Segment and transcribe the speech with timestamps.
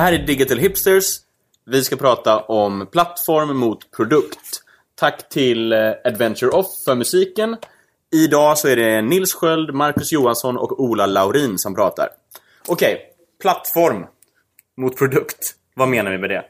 [0.00, 1.04] Det här är Digital Hipsters.
[1.66, 4.62] Vi ska prata om plattform mot produkt.
[4.94, 7.56] Tack till eh, Adventure Off för musiken.
[8.12, 12.08] Idag så är det Nils Sköld, Marcus Johansson och Ola Laurin som pratar.
[12.68, 13.06] Okej, okay,
[13.40, 14.06] plattform
[14.76, 15.54] mot produkt.
[15.74, 16.44] Vad menar vi med det?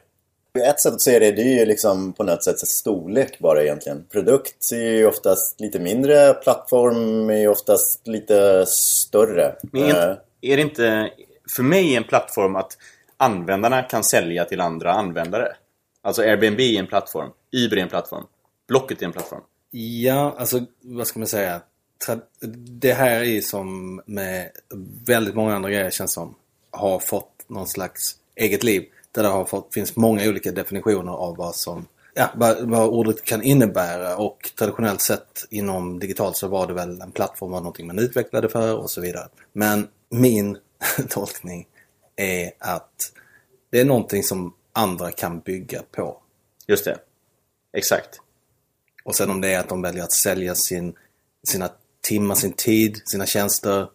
[0.69, 4.05] Ett sätt att se det, det är ju liksom på något sätt storlek bara egentligen.
[4.11, 9.55] Produkt är ju oftast lite mindre, plattform är ju oftast lite större.
[9.61, 11.09] Men är, är det inte
[11.55, 12.77] för mig en plattform att
[13.21, 15.55] användarna kan sälja till andra användare?
[16.01, 18.23] Alltså Airbnb är en plattform, Uber är en plattform,
[18.67, 19.41] Blocket är en plattform.
[19.71, 21.61] Ja, alltså vad ska man säga?
[22.81, 24.49] Det här är som med
[25.07, 26.35] väldigt många andra grejer känns som
[26.71, 28.85] har fått någon slags eget liv.
[29.11, 33.23] Där det har fått, finns många olika definitioner av vad som ja, vad, vad ordet
[33.23, 37.87] kan innebära och traditionellt sett inom digitalt så var det väl en plattform var någonting
[37.87, 39.27] man utvecklade för och så vidare.
[39.53, 40.57] Men min
[41.09, 41.67] tolkning
[42.15, 43.11] är att
[43.69, 46.21] det är någonting som andra kan bygga på.
[46.67, 46.99] Just det.
[47.73, 48.21] Exakt.
[49.03, 50.95] Och sen om det är att de väljer att sälja sin,
[51.47, 51.69] sina
[52.01, 53.87] timmar, sin tid, sina tjänster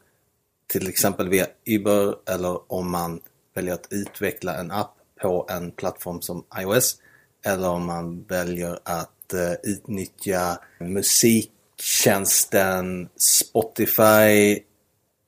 [0.67, 3.21] till exempel via Uber eller om man
[3.55, 6.97] väljer att utveckla en app på en plattform som iOS
[7.45, 14.61] eller om man väljer att uh, utnyttja musiktjänsten Spotify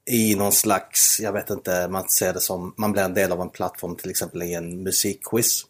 [0.08, 3.40] i någon slags, jag vet inte, man ser det som, man blir en del av
[3.40, 5.66] en plattform till exempel i en musikquiz.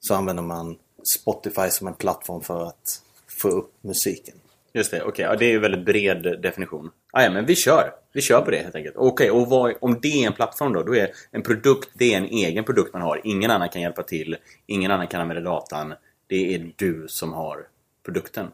[0.00, 4.34] Så använder man Spotify som en plattform för att få upp musiken.
[4.72, 5.08] Just det, okej.
[5.08, 5.24] Okay.
[5.24, 6.90] Ja, det är ju en väldigt bred definition.
[7.12, 7.92] Ah, ja, men vi kör.
[8.12, 8.96] Vi kör på det helt enkelt.
[8.96, 10.82] Okej, okay, och vad, om det är en plattform då?
[10.82, 13.20] Då är en produkt, det är en egen produkt man har.
[13.24, 14.36] Ingen annan kan hjälpa till.
[14.66, 15.94] Ingen annan kan använda datan.
[16.26, 17.66] Det är du som har
[18.04, 18.46] produkten.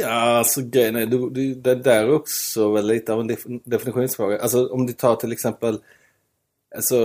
[0.00, 4.38] Ja, alltså grejen är, du, du, det där är också väl lite av en definitionsfråga.
[4.38, 5.78] Alltså om du tar till exempel,
[6.76, 6.96] alltså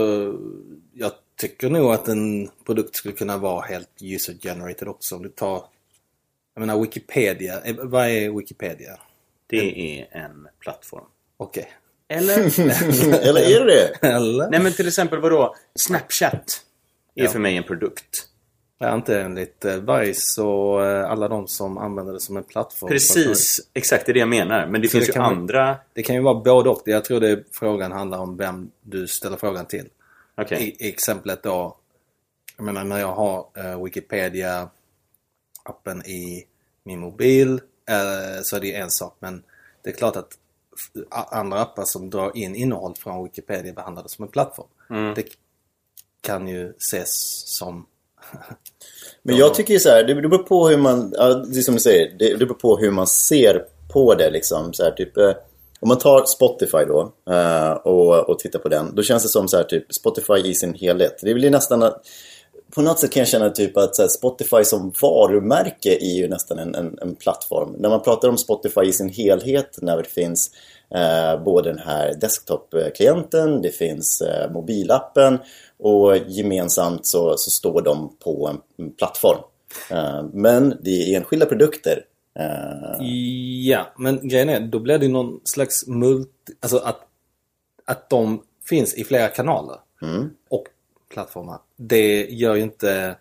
[0.92, 5.16] jag tycker nog att en produkt skulle kunna vara helt user generated också.
[5.16, 5.64] Om du tar,
[6.54, 8.98] jag menar Wikipedia, eh, vad är Wikipedia?
[9.46, 11.04] Det är en plattform.
[11.36, 11.62] Okej.
[11.62, 12.18] Okay.
[12.18, 12.60] Eller?
[13.28, 14.08] Eller är det det?
[14.08, 14.50] Eller?
[14.50, 15.56] Nej men till exempel vadå?
[15.74, 16.64] Snapchat
[17.14, 17.30] är ja.
[17.30, 18.28] för mig en produkt.
[18.82, 22.88] Ja, inte enligt eh, Vice och eh, alla de som använder det som en plattform.
[22.88, 24.66] Precis, exakt det är det jag menar.
[24.66, 25.64] Men det Så finns det ju andra...
[25.64, 26.82] Vara, det kan ju vara både och.
[26.84, 29.88] Jag tror det frågan handlar om vem du ställer frågan till.
[30.36, 30.58] Okay.
[30.58, 31.76] I, I, exemplet då,
[32.56, 36.46] jag menar när jag har uh, Wikipedia-appen i
[36.84, 37.58] min mobil uh,
[38.42, 39.16] så är det en sak.
[39.18, 39.42] Men
[39.82, 40.38] det är klart att
[41.10, 44.68] andra appar som drar in innehåll från Wikipedia behandlar det som en plattform.
[44.90, 45.14] Mm.
[45.14, 45.24] Det
[46.20, 47.86] kan ju ses som
[49.22, 51.74] men jag tycker ju så här, det beror på hur man, ja, det är som
[51.74, 54.72] du säger, det, beror på hur man ser på det liksom.
[54.72, 55.32] Så här, typ, eh,
[55.80, 59.48] om man tar Spotify då uh, och, och tittar på den, då känns det som
[59.48, 61.18] så här, typ Spotify i sin helhet.
[61.22, 61.92] Det blir nästan
[62.74, 66.58] på något sätt kan jag känna typ att här, Spotify som varumärke är ju nästan
[66.58, 67.76] en, en, en, plattform.
[67.78, 70.50] När man pratar om Spotify i sin helhet, när det finns
[70.94, 75.38] eh, både den här desktop-klienten, det finns eh, mobilappen
[75.82, 79.38] och gemensamt så, så står de på en plattform.
[79.92, 82.04] Uh, men det är enskilda produkter.
[82.40, 83.06] Uh...
[83.66, 86.52] Ja, men grejen är, då blir det någon slags multi...
[86.60, 87.00] Alltså att,
[87.84, 89.76] att de finns i flera kanaler.
[90.02, 90.30] Mm.
[90.50, 90.64] Och
[91.12, 91.58] plattformar.
[91.76, 93.16] Det gör ju inte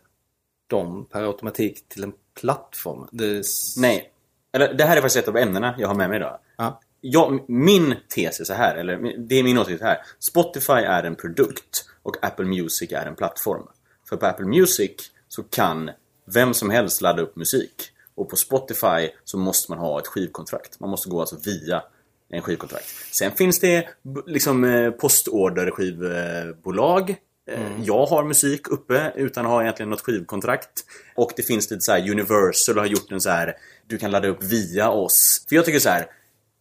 [0.67, 3.07] dem per automatik till en plattform.
[3.11, 3.43] Det...
[3.77, 4.11] Nej.
[4.53, 6.39] Eller, det här är faktiskt ett av ämnena jag har med mig idag.
[6.57, 6.81] Ja.
[7.01, 9.97] Jag, min tes är så här, eller det är min åsikt här.
[10.19, 13.67] Spotify är en produkt och Apple Music är en plattform.
[14.09, 14.91] För på Apple Music
[15.27, 15.91] så kan
[16.25, 17.91] vem som helst ladda upp musik.
[18.15, 20.79] Och på Spotify så måste man ha ett skivkontrakt.
[20.79, 21.83] Man måste gå alltså via
[22.29, 22.85] en skivkontrakt.
[23.11, 23.87] Sen finns det
[24.25, 27.15] liksom eh, postorderskivbolag.
[27.47, 27.83] Eh, mm.
[27.83, 30.85] Jag har musik uppe utan att ha egentligen något skivkontrakt.
[31.15, 33.55] Och det finns lite så här Universal har gjort en så här
[33.87, 35.45] du kan ladda upp via oss.
[35.49, 36.07] För jag tycker så här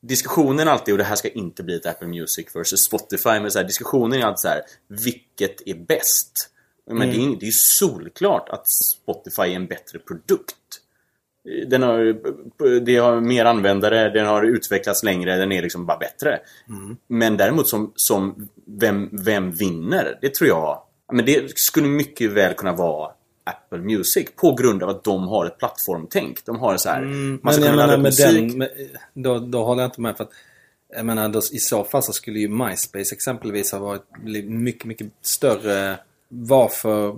[0.00, 3.58] diskussionen alltid, och det här ska inte bli ett Apple Music versus Spotify, men så
[3.58, 6.50] här, diskussionen är alltid så här, vilket är bäst?
[6.86, 7.10] Men mm.
[7.10, 10.56] det, är, det är ju solklart att Spotify är en bättre produkt.
[11.66, 12.20] Den har,
[12.80, 16.40] det har mer användare, den har utvecklats längre, den är liksom bara bättre.
[16.68, 16.96] Mm.
[17.06, 20.18] Men däremot som, som vem, vem vinner?
[20.20, 20.82] Det tror jag...
[21.12, 23.12] Men det skulle mycket väl kunna vara
[23.44, 26.44] Apple Music på grund av att de har ett plattformtänk.
[26.44, 28.26] De har så här, mm, man ska kunna ladda musik.
[28.26, 28.70] Den, med,
[29.14, 30.30] då, då håller jag inte med för att
[30.96, 34.04] jag menar, då, i så fall så skulle ju MySpace exempelvis ha varit
[34.46, 35.98] mycket, mycket större.
[36.28, 37.16] Varför,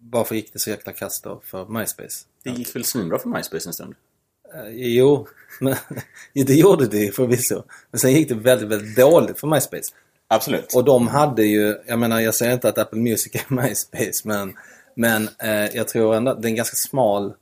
[0.00, 2.24] varför gick det så jäkla kast då för MySpace?
[2.42, 3.94] Det gick väl svinbra för MySpace en stund?
[4.54, 5.28] Uh, jo,
[5.60, 5.76] men,
[6.34, 7.62] det gjorde det förvisso.
[7.90, 9.92] Men sen gick det väldigt, väldigt dåligt för MySpace.
[10.28, 10.74] Absolut.
[10.74, 14.54] Och de hade ju, jag menar jag säger inte att Apple Music är MySpace men,
[14.96, 17.34] men eh, jag tror ändå att det är en ganska smal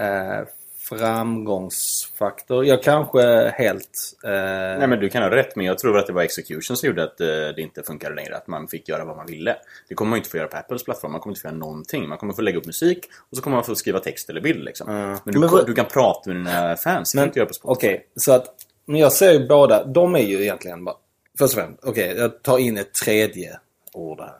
[0.00, 0.46] eh,
[0.88, 2.64] framgångsfaktor.
[2.64, 3.90] Jag kanske helt...
[4.24, 4.30] Eh,
[4.78, 7.04] Nej men du kan ha rätt men jag tror att det var execution som gjorde
[7.04, 8.36] att eh, det inte funkade längre.
[8.36, 9.56] Att man fick göra vad man ville.
[9.88, 11.12] Det kommer man inte få göra på Apples plattform.
[11.12, 12.08] Man kommer inte få göra någonting.
[12.08, 14.64] Man kommer få lägga upp musik och så kommer man få skriva text eller bild
[14.64, 14.86] liksom.
[14.86, 17.12] Men, du, Men vad- du kan prata med dina fans.
[17.12, 17.58] Det Spotify.
[17.62, 18.46] Okej, så att
[18.84, 19.84] men jag ser ju båda.
[19.84, 20.96] De är ju egentligen bara...
[21.38, 23.58] Först och främst, okej, jag tar in ett tredje
[23.92, 24.32] ord här.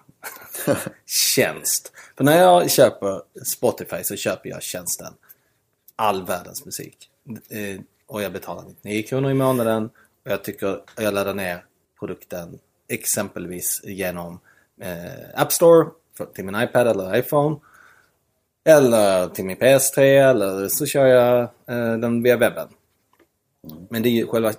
[1.06, 1.92] Tjänst.
[2.16, 5.14] För när jag köper Spotify så köper jag tjänsten
[5.96, 7.10] all världens musik.
[7.48, 9.84] Eh, och jag betalar 99 kronor i månaden.
[10.24, 11.64] Och jag tycker jag laddar ner
[11.98, 12.58] produkten
[12.88, 14.40] exempelvis genom
[14.80, 17.56] eh, App Store för, till min iPad eller iPhone.
[18.64, 22.68] Eller till min PS3 eller så kör jag eh, den via webben.
[23.88, 24.52] Men det är ju själva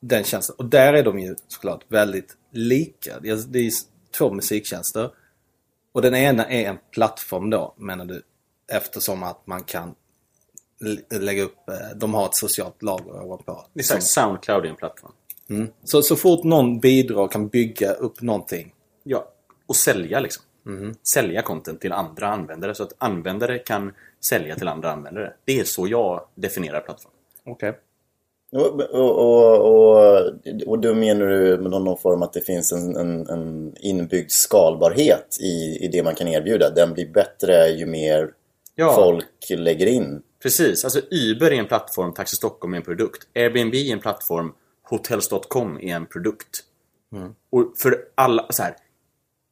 [0.00, 0.56] den tjänsten.
[0.58, 3.20] Och där är de ju såklart väldigt lika.
[3.20, 3.70] Det är, det är
[4.18, 5.10] två musiktjänster.
[5.92, 8.22] Och den ena är en plattform då, menar du?
[8.72, 9.94] Eftersom att man kan
[11.10, 13.66] lägga upp, eh, de har ett socialt lager ovanpå.
[13.72, 15.12] Det är Soundcloud är en plattform.
[15.84, 18.74] Så, så fort någon bidrar och kan bygga upp någonting.
[19.02, 19.32] Ja,
[19.66, 20.44] och sälja liksom.
[20.62, 20.94] Mhm.
[21.14, 23.92] Sälja content till andra användare så att användare kan
[24.28, 25.32] sälja till andra användare.
[25.44, 27.12] Det är så jag definierar plattform.
[27.44, 27.68] Okej.
[27.68, 27.76] Och,
[28.52, 30.32] och, och, och,
[30.66, 35.36] och då menar du med någon form att det finns en, en, en inbyggd skalbarhet
[35.40, 36.70] i, i det man kan erbjuda.
[36.70, 38.30] Den blir bättre ju mer
[38.74, 38.94] Ja.
[38.94, 40.22] folk lägger in.
[40.42, 43.28] Precis, alltså Uber är en plattform, Taxi Stockholm är en produkt.
[43.34, 44.52] Airbnb är en plattform,
[44.82, 46.64] Hotels.com är en produkt.
[47.50, 48.76] Och för alla, så här.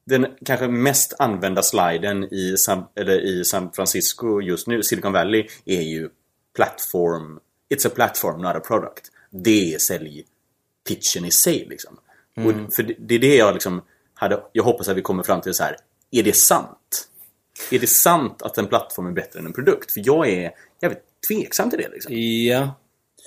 [0.06, 5.46] Den kanske mest använda sliden i San, eller i San Francisco just nu, Silicon Valley,
[5.64, 6.08] är ju
[6.56, 7.40] plattform.
[7.74, 9.10] It's a platform, not a product.
[9.30, 11.98] Det är säljpitchen i sig liksom.
[12.36, 13.82] Och för det, det är det jag liksom
[14.14, 15.76] hade, jag hoppas att vi kommer fram till så här.
[16.10, 17.08] Är det sant?
[17.70, 19.92] Är det sant att en plattform är bättre än en produkt?
[19.92, 20.52] För jag är
[20.82, 22.12] jävligt tveksam till det liksom.
[22.14, 22.74] Ja.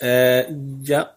[0.07, 0.45] Eh,
[0.85, 1.09] ja.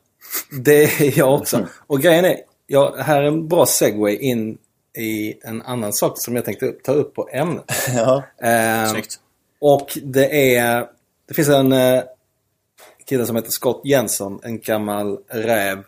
[0.50, 1.68] Det är jag också.
[1.86, 2.36] Och grejen är,
[2.66, 4.58] ja, här är en bra segway in
[4.98, 7.64] i en annan sak som jag tänkte ta upp på ämnet.
[7.96, 8.22] Ja.
[8.48, 9.20] Eh, Snyggt.
[9.60, 10.86] och det är,
[11.28, 11.72] det finns en
[13.12, 15.78] eh, kille som heter Scott Jensen, en gammal räv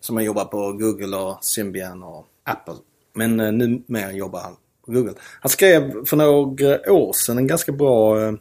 [0.00, 2.74] som har jobbat på Google och Symbian och Apple.
[3.14, 5.14] Men eh, numera jobbar han på Google.
[5.40, 8.32] Han skrev för några år sedan en ganska bra eh,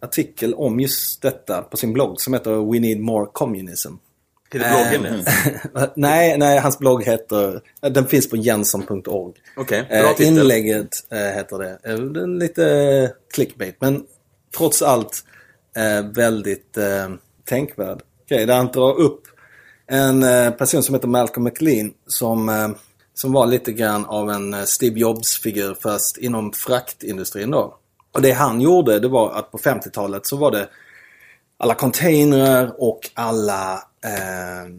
[0.00, 3.92] artikel om just detta på sin blogg som heter We Need More Communism.
[4.52, 4.70] Heter
[5.00, 5.90] bloggen det?
[5.96, 9.32] nej, nej, hans blogg heter, den finns på jensson.org.
[9.56, 10.26] Okej, bra Eh, titel.
[10.26, 11.78] inlägget heter det.
[11.82, 14.04] Är lite clickbait men
[14.56, 15.24] trots allt
[16.14, 16.78] väldigt
[17.44, 18.46] tänkvärd grej.
[18.46, 19.22] Där han drar upp
[19.86, 22.68] en eh, person som heter Malcolm McLean som, eh,
[23.14, 27.76] som var lite grann av en eh, Steve Jobs-figur fast inom fraktindustrin då.
[28.12, 30.68] Och det han gjorde det var att på 50-talet så var det
[31.58, 33.72] alla containrar och alla
[34.04, 34.72] eh,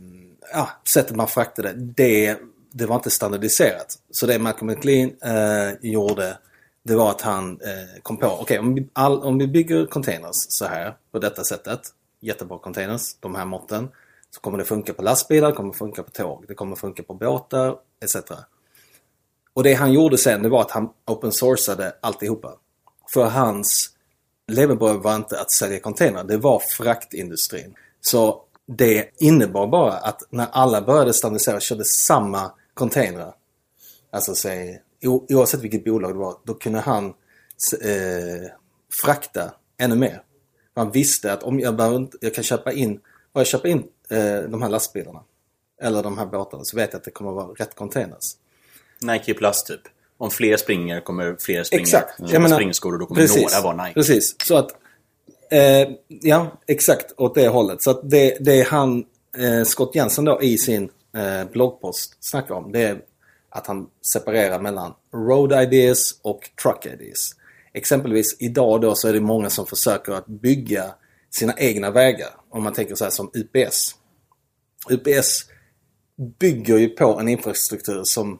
[0.53, 1.73] ja, sättet man fraktade.
[1.73, 2.37] Det,
[2.71, 3.95] det var inte standardiserat.
[4.11, 6.37] Så det Malcolm McLean eh, gjorde
[6.85, 10.35] det var att han eh, kom på, okej om, vi all- om vi bygger containers
[10.49, 11.79] så här på detta sättet.
[12.23, 13.89] Jättebra containers, de här måtten.
[14.29, 17.13] Så kommer det funka på lastbilar, det kommer funka på tåg, det kommer funka på
[17.13, 18.15] båtar etc.
[19.53, 22.57] Och det han gjorde sen det var att han open sourcade alltihopa.
[23.13, 23.89] För hans
[24.47, 27.75] levebröd var inte att sälja containrar, det var fraktindustrin.
[28.01, 33.35] Så det innebar bara att när alla började standardisera och körde samma containrar,
[34.11, 34.81] alltså säg,
[35.29, 37.05] oavsett vilket bolag det var, då kunde han
[37.81, 38.51] eh,
[39.01, 40.23] frakta ännu mer.
[40.75, 42.99] Man visste att om jag, behöver jag kan köpa in,
[43.33, 45.19] bara jag köper in eh, de här lastbilarna
[45.81, 48.35] eller de här båtarna så vet jag att det kommer att vara rätt containers.
[49.01, 49.81] Nike Plus typ.
[50.17, 51.81] Om fler springer kommer fler springa.
[51.81, 52.19] Exakt.
[52.19, 53.93] Köpa Jag menar- springskor och då kommer några vara Nike.
[53.93, 54.35] Precis.
[54.45, 54.71] Så att,
[55.51, 57.81] eh, ja, exakt åt det hållet.
[57.81, 59.05] Så att det, det han,
[59.37, 63.01] eh, Scott Jensen då i sin eh, bloggpost snackar om, det är
[63.49, 67.35] att han separerar mellan road ideas och truck ideas.
[67.73, 70.95] Exempelvis idag då så är det många som försöker att bygga
[71.29, 72.29] sina egna vägar.
[72.49, 73.95] Om man tänker så här som UPS.
[74.89, 75.45] UPS
[76.39, 78.39] bygger ju på en infrastruktur som,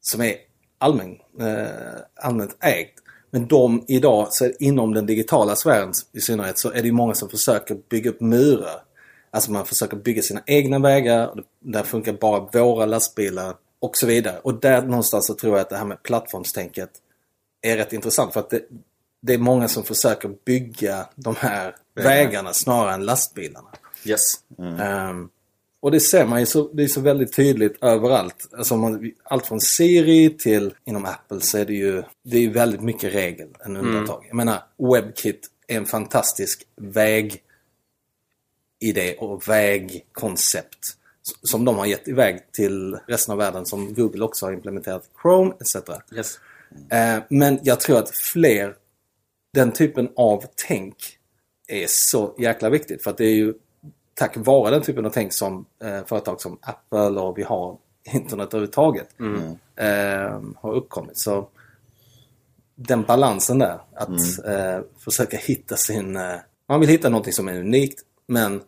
[0.00, 0.36] som är
[0.78, 2.88] allmän, eh, allmänt ägd.
[3.30, 7.28] Men de idag, så inom den digitala sfären i synnerhet, så är det många som
[7.28, 8.82] försöker bygga upp murar.
[9.30, 14.06] Alltså man försöker bygga sina egna vägar, och där funkar bara våra lastbilar och så
[14.06, 14.38] vidare.
[14.42, 16.90] Och där någonstans så tror jag att det här med plattformstänket
[17.62, 18.32] är rätt intressant.
[18.32, 18.62] För att det,
[19.20, 23.68] det är många som försöker bygga de här vägarna snarare än lastbilarna.
[24.04, 24.34] Yes.
[24.80, 25.28] Ehm,
[25.80, 28.48] Och det ser man ju så, det är så väldigt tydligt överallt.
[28.58, 32.82] Alltså man, allt från Siri till inom Apple så är det ju det är väldigt
[32.82, 34.16] mycket regel än undantag.
[34.16, 34.28] Mm.
[34.28, 37.40] Jag menar, WebKit är en fantastisk vägidé
[39.18, 40.96] och vägkoncept
[41.42, 45.52] som de har gett iväg till resten av världen som Google också har implementerat Chrome
[45.60, 45.76] etc.
[46.16, 46.38] Yes.
[46.90, 48.74] Eh, men jag tror att fler,
[49.54, 50.96] den typen av tänk
[51.68, 53.02] är så jäkla viktigt.
[53.02, 53.54] För att det är ju
[54.14, 57.78] tack vare den typen av tänk som eh, företag som Apple och vi har
[58.12, 59.42] internet överhuvudtaget mm.
[59.76, 61.18] eh, har uppkommit.
[61.18, 61.48] Så
[62.74, 64.08] den balansen där, att
[64.44, 64.84] mm.
[64.98, 66.18] försöka hitta sin...
[66.68, 68.62] Man vill hitta någonting som är unikt men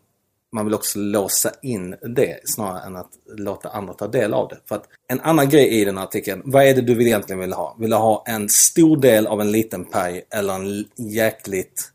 [0.54, 4.58] man vill också låsa in det snarare än att låta andra ta del av det.
[4.68, 7.52] För att en annan grej i den här artikeln, vad är det du egentligen vill
[7.52, 7.76] ha?
[7.80, 11.90] Vill du ha en stor del av en liten paj eller en jäkligt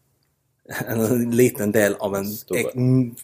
[0.88, 2.26] en liten del av en
[2.56, 2.74] ex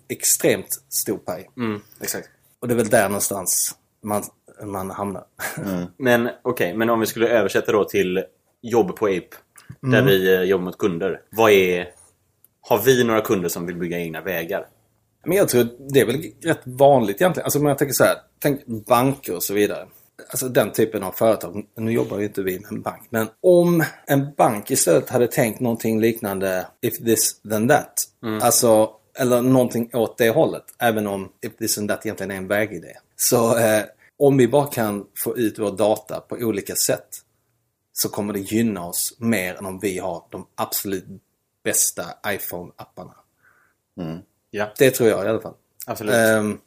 [0.07, 1.49] extremt stor paj.
[1.57, 2.29] Mm, exakt.
[2.59, 4.23] Och det är väl där någonstans man,
[4.63, 5.23] man hamnar.
[5.57, 5.85] Mm.
[5.97, 8.23] Men okej, okay, men om vi skulle översätta då till
[8.61, 9.35] jobb på Ape.
[9.81, 10.05] Där mm.
[10.05, 11.21] vi eh, jobbar mot kunder.
[11.29, 11.87] Vad är...
[12.61, 14.67] Har vi några kunder som vill bygga egna vägar?
[15.25, 17.45] Men jag tror det är väl rätt vanligt egentligen.
[17.45, 19.87] Alltså om jag tänker så här, tänk banker och så vidare.
[20.29, 21.65] Alltså den typen av företag.
[21.77, 23.07] Nu jobbar ju inte vi med en bank.
[23.09, 28.03] Men om en bank istället hade tänkt någonting liknande if this then that.
[28.23, 28.41] Mm.
[28.41, 28.89] Alltså,
[29.19, 30.63] eller någonting åt det hållet.
[30.79, 32.93] Även om if this and that egentligen är en vägidé.
[33.15, 33.83] Så eh,
[34.19, 37.07] om vi bara kan få ut vår data på olika sätt
[37.93, 41.05] så kommer det gynna oss mer än om vi har de absolut
[41.63, 43.15] bästa iPhone-apparna.
[43.99, 44.19] Mm.
[44.55, 44.71] Ja.
[44.77, 45.53] Det tror jag i alla fall.
[45.85, 46.15] Absolut.
[46.15, 46.59] Um,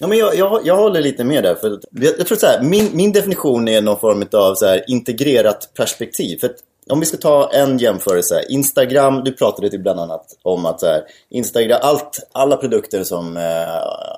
[0.00, 1.54] ja, men jag, jag, jag håller lite med där.
[1.54, 4.84] För jag, jag tror så här, min, min definition är någon form av så här,
[4.90, 6.38] integrerat perspektiv.
[6.38, 6.56] För att,
[6.90, 8.42] om vi ska ta en jämförelse.
[8.48, 13.36] Instagram, du pratade till bland annat om att så här, Instagram, allt, alla produkter som
[13.36, 13.42] eh,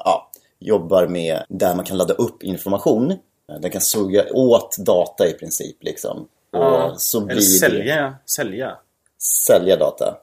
[0.04, 3.14] ja, jobbar med där man kan ladda upp information.
[3.60, 5.76] Den kan suga åt data i princip.
[5.80, 6.28] Liksom.
[6.52, 8.76] Och så blir Eller sälja, sälja.
[9.18, 10.18] Sälja data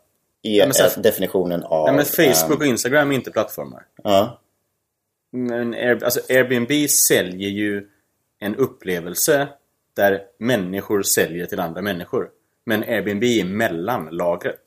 [0.45, 1.85] är ja, definitionen av...
[1.85, 3.85] Nej, men Facebook och Instagram är inte plattformar.
[4.03, 4.39] Ja.
[5.31, 7.89] Men Air, alltså Airbnb säljer ju
[8.39, 9.47] en upplevelse
[9.93, 12.29] där människor säljer till andra människor.
[12.65, 14.63] Men Airbnb är mellanlagret.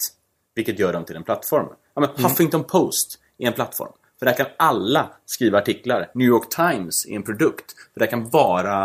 [0.54, 1.66] Vilket gör dem till en plattform.
[1.94, 2.25] Ja, men mm.
[2.25, 3.92] Huffington Post är en plattform.
[4.18, 6.11] För där kan alla skriva artiklar.
[6.14, 7.75] New York Times är en produkt.
[7.92, 8.85] För där kan bara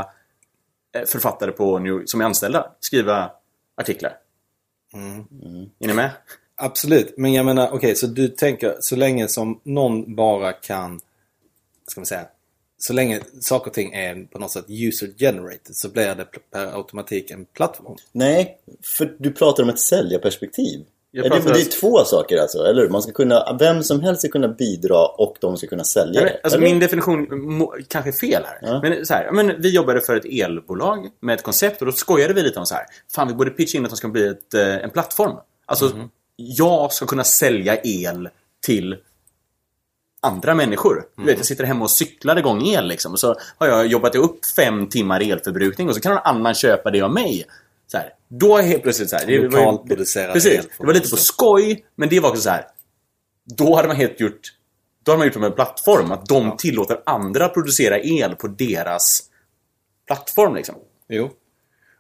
[0.96, 3.32] eh, författare på New, som är anställda skriva
[3.78, 4.18] artiklar.
[4.94, 5.26] Mm.
[5.44, 5.70] Mm.
[5.80, 6.12] Är ni med?
[6.64, 11.00] Absolut, men jag menar okej okay, så du tänker så länge som någon bara kan,
[11.88, 12.26] ska man säga,
[12.78, 16.78] så länge saker och ting är på något sätt user generated så blir det per
[16.78, 17.96] automatik en plattform.
[18.12, 20.86] Nej, för du pratar om ett säljarperspektiv.
[21.14, 24.30] Är det, det är två saker alltså, eller Man ska kunna, vem som helst ska
[24.30, 27.28] kunna bidra och de ska kunna sälja Nej, Alltså min definition
[27.88, 28.60] kanske är fel här.
[28.62, 28.82] Ja.
[28.82, 32.34] Men, så här men vi jobbade för ett elbolag med ett koncept och då skojade
[32.34, 32.86] vi lite om så här.
[33.16, 35.38] Fan, vi borde pitcha in att de ska bli ett, eh, en plattform.
[35.66, 38.30] Alltså, mm -hmm jag ska kunna sälja el
[38.66, 38.98] till
[40.22, 40.94] andra människor.
[40.94, 41.08] Mm.
[41.16, 43.12] Du vet, jag sitter hemma och cyklar igång el liksom.
[43.12, 46.92] Och så har jag jobbat upp fem timmar elförbrukning och så kan någon annan köpa
[46.92, 47.46] det av mig.
[47.88, 49.88] Så här, då är helt plötsligt så här, det var,
[50.34, 52.66] precis, det var lite på skoj, men det var också så här.
[53.58, 54.54] Då hade man helt gjort
[55.04, 56.12] Då hade man gjort det med en plattform.
[56.12, 56.56] Att de ja.
[56.58, 59.24] tillåter andra att producera el på deras
[60.08, 60.76] plattform liksom.
[61.08, 61.26] Jo.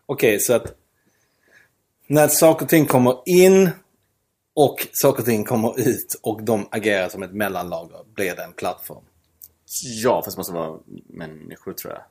[0.05, 0.75] Okej, okay, så att
[2.07, 3.69] när saker och ting kommer in
[4.55, 7.97] och saker och ting kommer ut och de agerar som ett mellanlager.
[8.15, 9.03] Blir det en plattform?
[9.83, 12.03] Ja, fast det måste vara människor tror jag.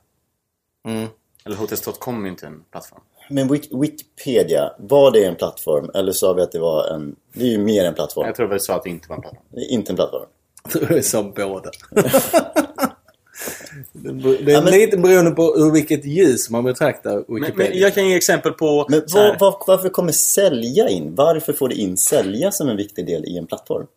[0.93, 1.07] Mm.
[1.45, 3.01] Eller Hotels.com är inte en plattform.
[3.29, 3.47] Men
[3.81, 5.91] Wikipedia, var det en plattform?
[5.93, 7.15] Eller sa vi att det var en...
[7.33, 8.25] Det är ju mer en plattform.
[8.25, 9.45] Jag tror vi sa att det inte var en plattform.
[9.49, 10.25] Det är inte en plattform.
[10.63, 11.71] Jag tror vi sa båda.
[13.91, 17.53] Det är ja, men, lite beroende på ur vilket ljus man betraktar Wikipedia.
[17.57, 18.85] Men, men jag kan ge exempel på...
[18.89, 21.15] Men var, var, varför kommer sälja in?
[21.15, 23.87] Varför får det in sälja som en viktig del i en plattform?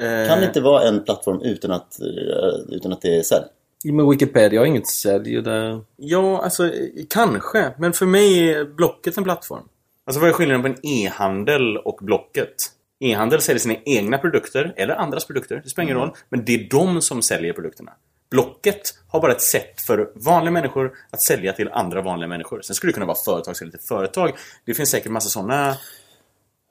[0.00, 0.28] Eh...
[0.28, 3.44] Kan det inte vara en plattform utan att, eh, utan att det är sälj?
[3.84, 5.80] Men Wikipedia har inget sälj där.
[5.96, 6.70] Ja, alltså
[7.08, 7.70] kanske.
[7.78, 9.62] Men för mig är Blocket en plattform.
[10.06, 12.54] Alltså vad är skillnaden på en e-handel och Blocket?
[13.00, 16.08] E-handel säljer sina egna produkter, eller andras produkter, det spelar ingen mm.
[16.08, 16.16] roll.
[16.28, 17.92] Men det är de som säljer produkterna.
[18.34, 22.62] Blocket har bara ett sätt för vanliga människor att sälja till andra vanliga människor.
[22.62, 24.32] Sen skulle det kunna vara företag sälja till företag.
[24.64, 25.76] Det finns säkert massa sådana...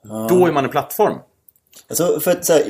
[0.02, 0.26] Ja.
[0.30, 1.18] Då är man en plattform.
[1.88, 2.62] Alltså, för att, så här,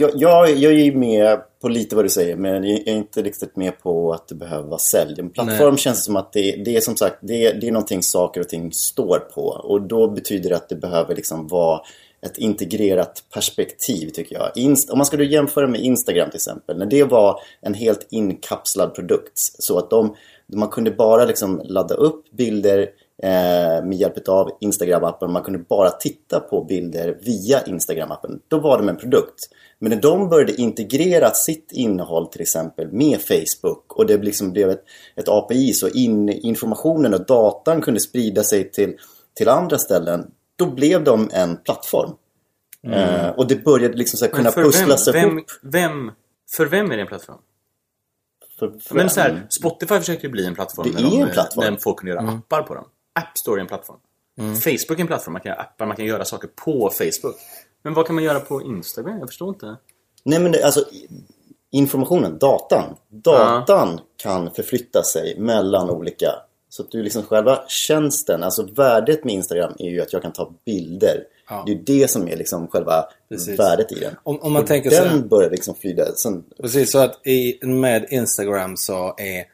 [0.00, 3.56] jag, jag, jag är med på lite vad du säger men jag är inte riktigt
[3.56, 5.20] med på att det behöver vara sälj.
[5.20, 5.78] En plattform Nej.
[5.78, 8.72] känns som att det, det är som sagt det, det är någonting saker och ting
[8.72, 11.80] står på och då betyder det att det behöver liksom vara
[12.24, 14.50] ett integrerat perspektiv tycker jag.
[14.54, 16.78] Inst om man skulle jämföra med Instagram till exempel.
[16.78, 19.32] När det var en helt inkapslad produkt.
[19.38, 20.14] Så att de,
[20.46, 22.78] man kunde bara liksom ladda upp bilder
[23.22, 25.28] eh, med hjälp av Instagram-appen.
[25.28, 28.38] Man kunde bara titta på bilder via Instagram-appen.
[28.48, 29.48] Då var de en produkt.
[29.78, 34.70] Men när de började integrera sitt innehåll till exempel med Facebook och det liksom blev
[34.70, 34.84] ett,
[35.16, 38.96] ett API så in, informationen och datan kunde sprida sig till,
[39.34, 40.26] till andra ställen.
[40.56, 42.10] Då blev de en plattform.
[42.82, 42.98] Mm.
[42.98, 45.50] Eh, och det började liksom så kunna pusslas vem, ihop.
[45.62, 46.12] Vem,
[46.56, 47.38] för vem är det en plattform?
[48.58, 50.86] För, för Men så här, Spotify försöker bli en plattform.
[50.86, 51.72] Det när är de, en plattform.
[51.72, 52.84] När folk kan göra appar på dem.
[53.20, 53.98] App Store är en plattform.
[54.38, 55.32] Facebook är en plattform.
[55.32, 57.36] Man kan göra appar, man kan göra saker på Facebook.
[57.82, 59.18] Men vad kan man göra på Instagram?
[59.18, 59.76] Jag förstår inte.
[60.24, 60.84] Nej men det, alltså
[61.70, 62.96] informationen, datan.
[63.08, 66.28] Datan kan förflytta sig mellan olika.
[66.74, 70.32] Så att du liksom själva tjänsten, alltså värdet med Instagram är ju att jag kan
[70.32, 71.24] ta bilder.
[71.48, 71.62] Ja.
[71.66, 73.58] Det är ju det som är liksom själva Precis.
[73.58, 74.14] värdet i den.
[74.22, 76.04] Om- om man Och tänker så den här- börjar liksom flyga.
[76.14, 79.44] Sen, Precis, så att i, med Instagram så är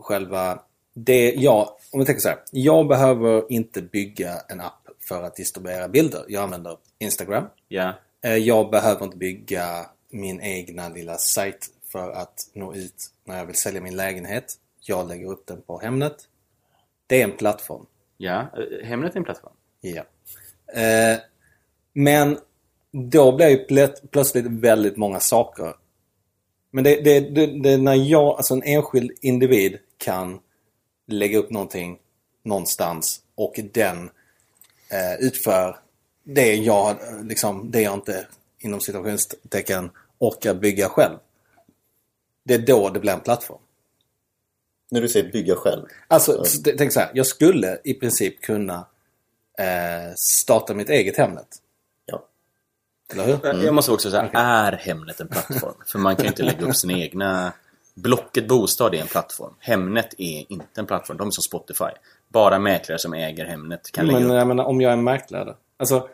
[0.00, 0.62] själva
[0.94, 2.38] det jag, om vi tänker så här.
[2.50, 6.24] Jag behöver inte bygga en app för att distribuera bilder.
[6.28, 7.44] Jag använder Instagram.
[7.68, 7.92] Ja.
[8.24, 13.46] Eh, Jag behöver inte bygga min egna lilla sajt för att nå ut när jag
[13.46, 14.54] vill sälja min lägenhet.
[14.80, 16.16] Jag lägger upp den på Hemnet.
[17.12, 17.86] Det är en plattform.
[18.16, 18.40] Ja.
[18.40, 19.52] Eh, Hemnet är en plattform.
[19.80, 20.02] Ja.
[20.80, 21.18] Eh,
[21.92, 22.38] men
[22.92, 25.74] då blir ju plöt- plötsligt väldigt många saker.
[26.70, 30.40] Men det, det, det, det är när jag, alltså en enskild individ kan
[31.06, 31.98] lägga upp någonting
[32.42, 34.10] någonstans och den
[34.88, 35.76] eh, utför
[36.24, 38.26] det jag, liksom, det jag inte
[38.58, 41.16] inom situationstecken orkar bygga själv.
[42.44, 43.61] Det är då det blir en plattform.
[44.92, 45.86] När du säger bygga själv.
[46.08, 47.10] Alltså, s- tänk så här.
[47.14, 48.86] Jag skulle i princip kunna
[49.58, 51.48] eh, starta mitt eget Hemnet.
[52.06, 52.26] Ja.
[53.12, 53.64] Eller hur?
[53.64, 55.74] Jag måste också säga, är Hemnet en plattform?
[55.86, 57.52] För man kan inte lägga upp sina egna...
[57.94, 59.54] Blocket Bostad är en plattform.
[59.58, 61.16] Hemnet är inte en plattform.
[61.16, 61.84] De är som Spotify.
[62.28, 64.34] Bara mäklare som äger Hemnet kan lägga Men upp.
[64.36, 65.54] jag menar, om jag är mäklare.
[65.76, 66.08] Alltså,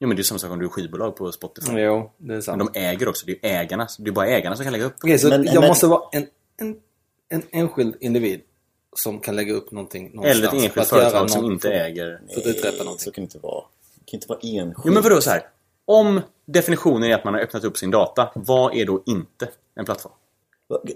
[0.00, 1.72] Jo men det är samma sak om du är skivbolag på Spotify.
[1.80, 2.58] jo, det är sant.
[2.58, 3.26] Men de äger också.
[3.26, 3.88] Det är ju ägarna.
[3.98, 4.94] Det är bara ägarna som kan lägga upp.
[5.02, 6.76] Okej, så Men- jag men- måste vara en, en,
[7.28, 8.40] en enskild individ
[8.96, 10.38] som kan lägga upp någonting någonstans.
[10.38, 12.20] Eller ett enskilt företag som inte äger...
[12.34, 13.12] För att uträtta Så någonting.
[13.12, 13.64] kan det inte vara.
[13.94, 14.82] Det kan inte vara enskilt.
[14.86, 15.42] Jo men vadå så här.
[15.84, 19.84] Om definitionen är att man har öppnat upp sin data, vad är då inte en
[19.84, 20.12] plattform?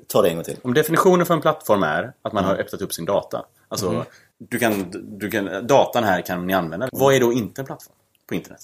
[0.06, 0.56] Ta det en gång till.
[0.62, 3.46] Om definitionen för en plattform är att man har öppnat upp sin data.
[3.68, 4.02] Alltså, Mhm.
[4.38, 4.84] du kan,
[5.18, 6.88] du kan, datan här kan ni använda.
[6.92, 7.94] Vad är då inte en plattform
[8.26, 8.60] på internet?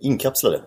[0.00, 0.60] Inkapslade.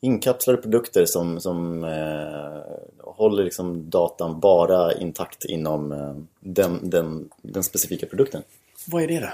[0.00, 7.62] Inkapslade produkter som, som eh, håller liksom datan bara intakt inom eh, den, den, den
[7.62, 8.42] specifika produkten.
[8.86, 9.28] Vad är det då?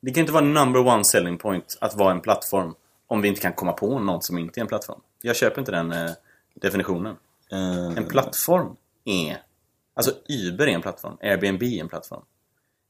[0.00, 2.74] Det kan inte vara number one selling point att vara en plattform
[3.06, 5.00] om vi inte kan komma på något som inte är en plattform.
[5.22, 6.10] Jag köper inte den eh,
[6.54, 7.16] definitionen.
[7.52, 9.36] Eh, En plattform är...
[9.94, 11.16] Alltså Uber är en plattform.
[11.22, 12.22] Airbnb är en plattform.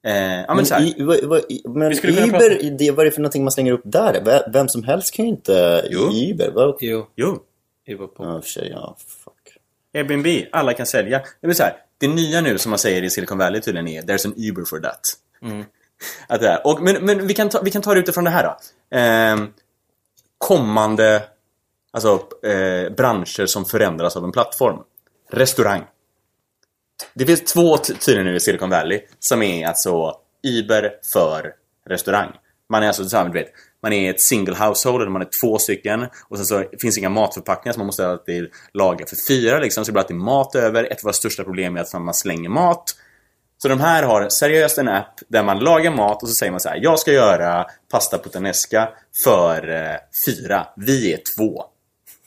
[0.06, 3.10] Eh, ja men, men så i, vad, vad, i- men Uber, det, vad är det
[3.10, 4.20] för någonting man slänger upp där?
[4.24, 6.12] Ve- Vem som helst kan ju inte Jo.
[6.12, 6.50] i Uber.
[6.54, 6.76] Vad?
[6.80, 7.38] Jo, Jo,
[7.86, 8.24] det var på.
[8.24, 8.96] Ja, för sig, ja.
[9.94, 11.22] Airbnb, alla kan sälja.
[11.40, 14.26] Det vill säga, det nya nu som man säger i Silicon Valley tydligen är There's
[14.26, 15.00] an Uber for that.
[16.28, 16.66] Att det är.
[16.66, 18.56] Och, men men vi, kan ta, vi kan ta det utifrån det här då.
[18.96, 19.52] Ehm,
[20.38, 21.22] kommande
[21.92, 22.08] alltså,
[22.48, 24.78] eh, branscher som förändras av en plattform.
[25.30, 25.84] Restaurang.
[27.14, 31.54] Det finns två ty- tydligen nu i Silicon Valley som är alltså Uber för
[31.88, 32.32] restaurang.
[32.68, 33.52] Man är alltså så här, du vet,
[33.84, 36.06] man är ett single household, eller man är två stycken.
[36.28, 39.84] Och sen så finns inga matförpackningar så man måste alltid laga för fyra liksom.
[39.84, 40.84] Så det blir alltid mat över.
[40.84, 42.84] Ett av våra största problem är att man slänger mat.
[43.58, 46.60] Så de här har seriöst en app där man lagar mat och så säger man
[46.60, 46.80] så här.
[46.82, 48.88] Jag ska göra pasta puttanesca
[49.24, 50.66] för eh, fyra.
[50.76, 51.64] Vi är två.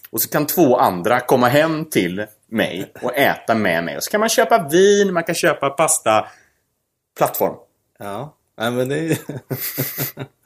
[0.10, 3.98] Och så kan två andra komma hem till mig och äta med mig.
[3.98, 6.28] Och så kan man köpa vin, man kan köpa pasta.
[7.17, 7.56] Plattform.
[8.00, 9.15] Ja, men det är ju...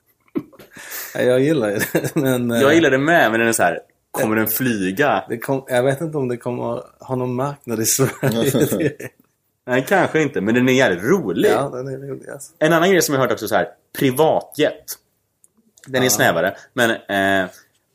[1.13, 2.15] jag gillar ju det.
[2.15, 3.79] Men eh, Jag gillar det med, men den är så här.
[4.11, 5.25] Kommer den flyga?
[5.29, 8.91] det kom, jag vet inte om det kommer ha någon marknad i Sverige.
[9.67, 11.49] Nej, kanske inte, men den är jävligt rolig.
[11.51, 12.51] ja, den är rolig alltså.
[12.59, 13.67] En annan grej som jag hört också så här.
[13.99, 14.85] Privatjet.
[15.87, 16.55] Den är snävare.
[16.73, 17.49] Men eh,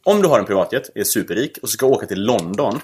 [0.04, 2.80] om du har en privatjet, är superrik och ska åka till London.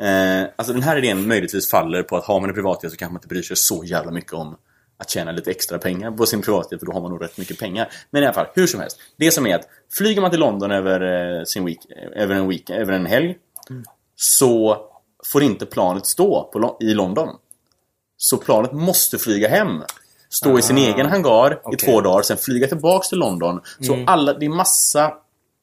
[0.00, 3.12] Eh, alltså den här idén möjligtvis faller på att har man en privatjet så kanske
[3.12, 4.56] man inte bryr sig så jävla mycket om
[4.98, 7.58] att tjäna lite extra pengar på sin privatjet för då har man nog rätt mycket
[7.58, 7.88] pengar.
[8.10, 8.98] Men i alla fall, hur som helst.
[9.16, 11.78] Det som är att flyger man till London över, eh, sin week,
[12.14, 13.36] över, en, week, över en helg
[14.16, 14.78] så
[15.32, 17.28] får inte planet stå på, i London.
[18.16, 19.82] Så planet måste flyga hem.
[20.28, 21.78] stå i sin egen hangar i okej.
[21.78, 23.60] två dagar, sen flyga tillbaks till London.
[23.80, 25.14] Så alla, det är massa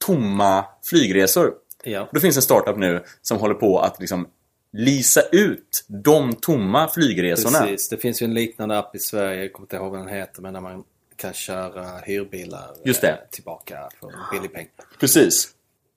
[0.06, 1.54] tomma flygresor.
[1.84, 2.10] Ja.
[2.12, 4.28] Då finns en startup nu som håller på att liksom
[4.74, 7.60] lisa ut de tomma flygresorna.
[7.60, 7.90] Precis.
[7.90, 10.42] Det finns ju en liknande app i Sverige, jag kommer inte ihåg vad den heter,
[10.42, 10.84] men där man
[11.16, 13.08] kan köra hyrbilar Just det.
[13.10, 14.68] eh, tillbaka för en billig peng.
[15.00, 15.50] Precis.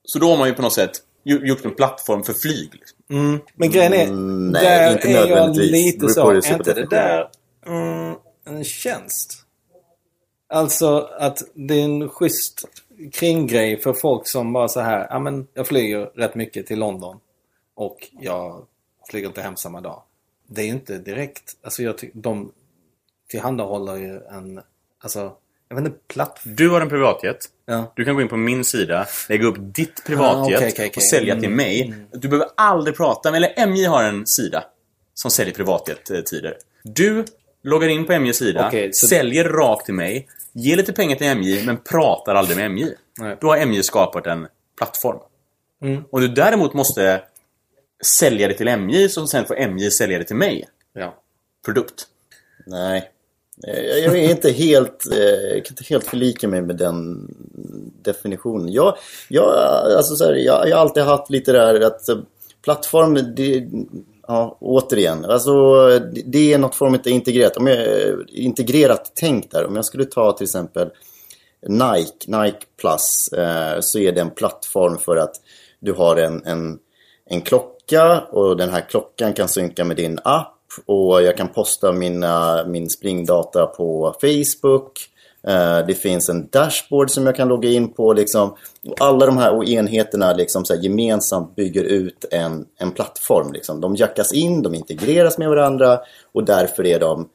[0.04, 0.90] Så då har man ju på något sätt
[1.24, 2.68] gjort en plattform för flyg.
[2.72, 3.40] liksom.
[3.54, 7.28] Men grejen är, Mm, nej, där inte är jag lite så, är inte det där
[7.66, 8.14] mm,
[8.46, 9.42] en tjänst?
[10.48, 12.64] Alltså att det är en schysst
[13.12, 17.16] kringgrej för folk som bara så här, ja men jag flyger rätt mycket till London
[17.76, 18.66] och jag
[19.10, 20.02] flyger inte hem samma dag.
[20.46, 22.52] Det är ju inte direkt, alltså jag tycker de
[23.28, 24.60] tillhandahåller ju en,
[25.00, 25.32] alltså,
[25.68, 26.54] jag vet inte, plattform.
[26.56, 27.38] Du har en privatjet.
[27.66, 27.92] Ja.
[27.96, 30.92] Du kan gå in på min sida, lägga upp ditt privatjet Ah, okej, okej, okej.
[30.96, 31.94] och sälja till Mm, mig.
[32.12, 33.36] Du behöver aldrig prata med...
[33.44, 34.64] Eller MJ har en sida
[35.14, 36.56] som säljer privatjet-tider.
[36.82, 37.24] Du
[37.62, 41.66] loggar in på MJs sida, så- säljer rakt till mig, ger lite pengar till MJ,
[41.66, 42.94] men pratar aldrig med MJ.
[43.18, 43.36] Nej.
[43.40, 44.46] Då har MJ skapat en
[44.78, 45.18] plattform.
[45.82, 46.04] Mm.
[46.10, 47.22] Och du däremot måste
[48.04, 50.68] sälja det till MJ, som sen får MJ sälja det till mig.
[50.92, 51.14] Ja.
[51.64, 52.06] Produkt.
[52.66, 53.10] Nej.
[53.66, 57.28] Eh, Jag är inte helt, eh, jag kan inte helt förlika mig med den
[58.02, 58.72] definitionen.
[58.72, 58.96] Jag,
[59.28, 59.44] jag,
[59.96, 62.18] alltså så här, jag, jag har alltid haft lite där att eh,
[62.64, 63.68] plattform, det,
[64.26, 67.56] ja, återigen, alltså det, det är något form av integrerat.
[67.56, 67.78] Om jag,
[68.28, 69.66] integrerat tänk där.
[69.66, 70.90] Om jag skulle ta till exempel
[71.68, 75.34] Nike, Nike Plus, eh, så är det en plattform för att
[75.80, 76.78] du har en, en,
[77.30, 77.75] en klocka
[78.30, 80.52] och den här klockan kan synka med din app
[80.86, 84.92] och jag kan posta mina, min springdata på Facebook.
[85.46, 88.12] Eh, det finns en dashboard som jag kan logga in på.
[88.12, 88.56] Liksom.
[88.86, 93.52] Och alla de här enheterna liksom, så här, gemensamt bygger ut en, en plattform.
[93.52, 93.80] Liksom.
[93.80, 96.00] De jackas in, de integreras med varandra
[96.32, 97.28] och därför är de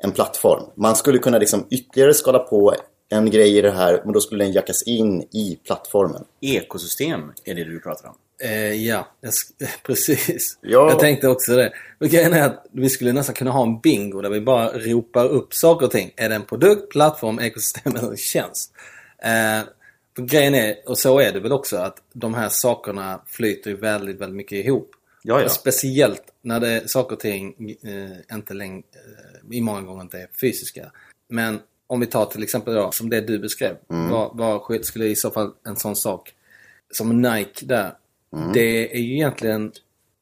[0.00, 0.62] en plattform.
[0.74, 2.74] Man skulle kunna liksom ytterligare skala på
[3.10, 6.24] en grej i det här, men då skulle den jackas in i plattformen.
[6.40, 8.14] Ekosystem är det du pratar om.
[8.42, 9.32] Eh, ja, jag
[9.82, 10.58] precis.
[10.60, 10.90] Ja.
[10.90, 11.72] Jag tänkte också det.
[11.98, 15.24] Men grejen är att vi skulle nästan kunna ha en bingo där vi bara ropar
[15.28, 16.10] upp saker och ting.
[16.16, 18.72] Är det en produkt, plattform, ekosystem eller tjänst?
[19.22, 19.68] Eh,
[20.16, 23.76] för grejen är, och så är det väl också, att de här sakerna flyter ju
[23.76, 24.90] väldigt, väldigt mycket ihop.
[25.22, 25.48] Ja, ja.
[25.48, 30.18] Speciellt när det är saker och ting eh, inte längre, eh, i många gånger inte
[30.18, 30.92] är fysiska.
[31.28, 33.76] Men om vi tar till exempel då, som det du beskrev.
[34.10, 36.32] Vad, vad sk- skulle i så fall en sån sak
[36.92, 37.92] som Nike där.
[38.54, 39.72] Det är ju egentligen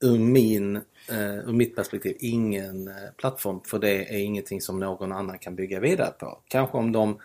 [0.01, 0.77] ur, min,
[1.09, 3.61] eh, ur mitt perspektiv ingen eh, plattform.
[3.64, 6.38] För det är ingenting som någon annan kan bygga vidare på.
[6.49, 7.19] Kanske om de,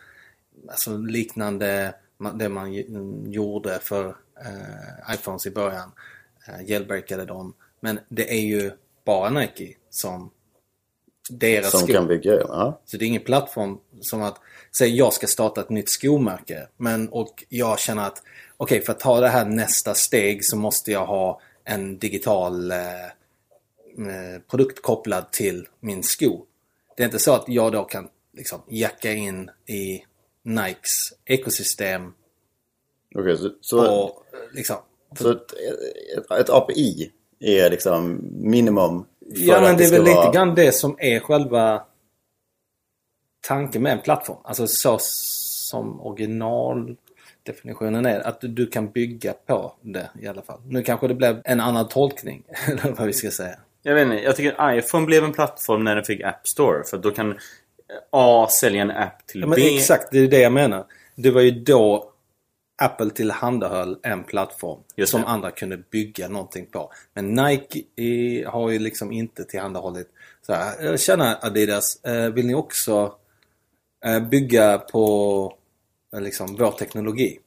[0.69, 1.95] alltså liknande
[2.35, 4.07] det man ju- gjorde för
[4.45, 5.91] eh, iPhones i början.
[6.65, 7.53] Jailbreakade dem.
[7.79, 8.71] Men det är ju
[9.05, 10.31] bara Nike som
[11.29, 11.93] deras Som skor.
[11.93, 12.79] kan bygga, ja.
[12.85, 14.37] Så det är ingen plattform som att,
[14.77, 16.67] säg jag ska starta ett nytt skomärke.
[16.77, 18.23] Men och jag känner att,
[18.61, 23.05] okej för att ta det här nästa steg så måste jag ha en digital eh,
[23.05, 26.45] eh, produkt kopplad till min sko.
[26.97, 30.03] Det är inte så att jag då kan liksom jacka in i
[30.43, 32.13] Nikes ekosystem
[33.15, 34.77] Okej, så, så, och liksom...
[35.19, 35.53] så ett,
[36.17, 40.31] ett, ett API är liksom minimum för Ja men att det är väl lite vara...
[40.31, 41.83] grann det som är själva
[43.47, 44.37] tanken med en plattform.
[44.43, 46.01] Alltså så som
[47.49, 48.19] originaldefinitionen är.
[48.27, 50.59] Att du, kan bygga på det i alla fall.
[50.67, 52.43] Nu kanske det blev en annan tolkning.
[52.67, 53.55] Eller vad vi ska säga.
[53.83, 56.83] Jag vet inte, jag tycker iPhone blev en plattform när den fick App Store.
[56.83, 57.37] För då kan
[58.11, 59.75] A sälja en app till Ja, men B.
[59.75, 60.85] exakt, det är det jag menar.
[61.15, 62.07] Det var ju då
[62.83, 65.27] Apple tillhandahöll en plattform Just som det.
[65.27, 66.91] andra kunde bygga någonting på.
[67.13, 70.07] Men Nike eh, har ju liksom inte tillhandahållit
[70.45, 73.15] så här, "Eh, Tjena Adidas, eh, vill ni också
[74.05, 75.57] eh, bygga på
[76.19, 77.39] liksom vår teknologi?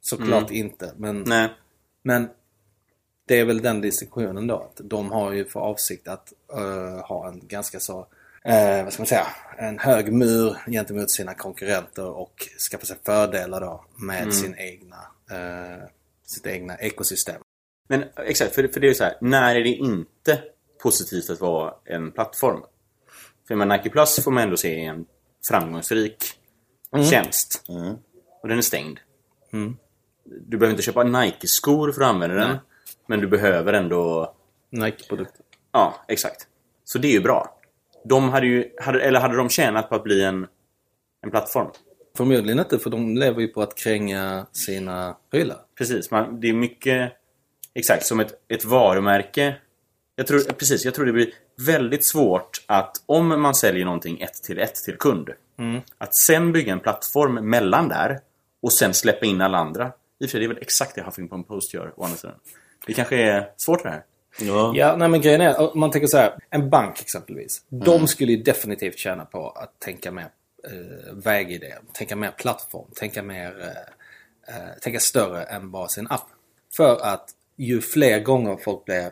[0.00, 0.92] Såklart inte.
[0.96, 1.48] Men, Nej.
[2.02, 2.28] men
[3.26, 4.56] det är väl den distinktionen då.
[4.56, 8.06] Att de har ju för avsikt att eh, ha en ganska så,
[8.44, 9.26] eh, vad ska man säga,
[9.58, 14.96] en hög mur gentemot sina konkurrenter och skaffa sig fördelar då med sin egna,
[15.30, 15.84] eh,
[16.26, 17.40] sitt egna ekosystem.
[17.88, 19.16] Men exakt, för, för det är ju så här.
[19.20, 20.42] När är det inte
[20.82, 22.62] positivt att vara en plattform?
[23.48, 25.06] För med Nike Plus får man ändå se en
[25.48, 26.39] framgångsrik
[27.10, 27.64] tjänst.
[28.42, 28.98] Och den är stängd.
[30.24, 32.56] Du behöver inte köpa Nike-skor för att använda den.
[33.06, 34.34] Men du behöver ändå...
[34.70, 35.44] Nike-produkter.
[35.72, 36.46] Ja, exakt.
[36.84, 37.60] Så det är ju bra.
[38.04, 38.70] De hade ju...
[38.80, 40.46] Hade, eller hade de tjänat på att bli en,
[41.22, 41.70] en plattform?
[42.16, 45.58] Förmodligen inte för de lever ju på att kränga sina prylar.
[45.78, 47.12] Precis, man, det är mycket...
[47.74, 49.56] Exakt, som ett, ett varumärke.
[50.16, 51.32] Jag tror, precis, jag tror det blir
[51.66, 55.30] väldigt svårt att om man säljer någonting ett till ett till kund.
[55.98, 58.20] Att sen bygga en plattform mellan där
[58.62, 59.92] och sen släppa in alla andra.
[60.18, 62.36] I och för det är väl exakt det Huffington Post gör å andra sidan.
[62.86, 64.04] Det kanske är svårt det här.
[64.40, 64.72] Ja.
[64.76, 67.62] Ja, nej men grejen är, om man tänker så här, en bank exempelvis.
[67.68, 70.28] De skulle ju definitivt tjäna på att tänka mer
[70.64, 76.28] eh, vägidé, tänka mer plattform, tänka mer, eh, eh, tänka större än bara sin app.
[76.76, 79.10] För att ju fler gånger folk blir,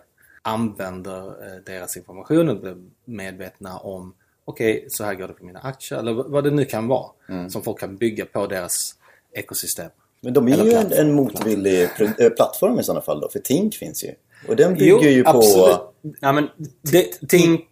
[0.48, 5.58] använder eh, deras information och blir medvetna om okej, så här går det på mina
[5.60, 7.10] aktier eller vad det nu kan vara.
[7.50, 8.94] Som folk kan bygga på deras
[9.32, 9.90] ekosystem.
[10.20, 13.28] Men de är Eller ju en, en motvillig eh, plattform i sådana fall då.
[13.28, 14.14] För Tink finns ju.
[14.48, 15.30] Och den bygger Jo, ju på...
[15.30, 15.78] absolut.
[16.20, 16.48] Ja, men
[16.92, 17.66] Det, Tink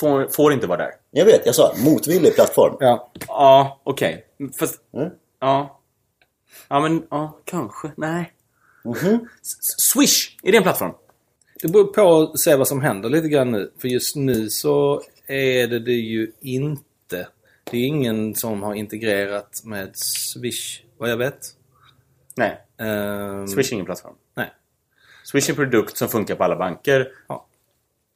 [0.00, 0.90] får, får inte vara där.
[1.10, 2.76] Jag vet, jag sa motvillig plattform.
[2.80, 4.26] ja, Ja, okej.
[4.58, 4.80] Fast...
[4.94, 5.10] Mm.
[5.40, 5.80] Ja.
[6.68, 7.90] Ja, men ja, kanske.
[7.96, 8.32] Nej.
[8.84, 9.28] Mhm.
[9.42, 10.92] S- Swish, är det en plattform?
[11.62, 13.70] Det beror på att se vad som händer lite grann nu.
[13.78, 17.28] För just nu så är det det ju inte.
[17.70, 21.38] Det är ingen som har integrerat med Swish, vad jag vet.
[22.36, 24.14] Nej, Ehm, Swish är ingen plattform.
[24.34, 24.50] Nej.
[25.24, 27.08] Swish är en produkt som funkar på alla banker.
[27.28, 27.46] Ja.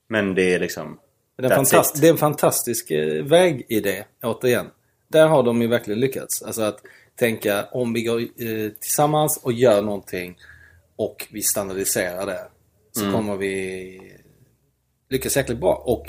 [0.09, 0.98] Men det är liksom...
[1.37, 4.66] Det är, en fantast- det är en fantastisk eh, vägidé, återigen.
[5.09, 6.42] Där har de ju verkligen lyckats.
[6.42, 6.81] Alltså att
[7.14, 10.38] tänka om vi går eh, tillsammans och gör någonting
[10.96, 12.40] och vi standardiserar det.
[13.01, 13.17] Så Mm.
[13.17, 14.17] kommer vi
[15.09, 15.75] lyckas jäkligt bra.
[15.75, 16.07] Och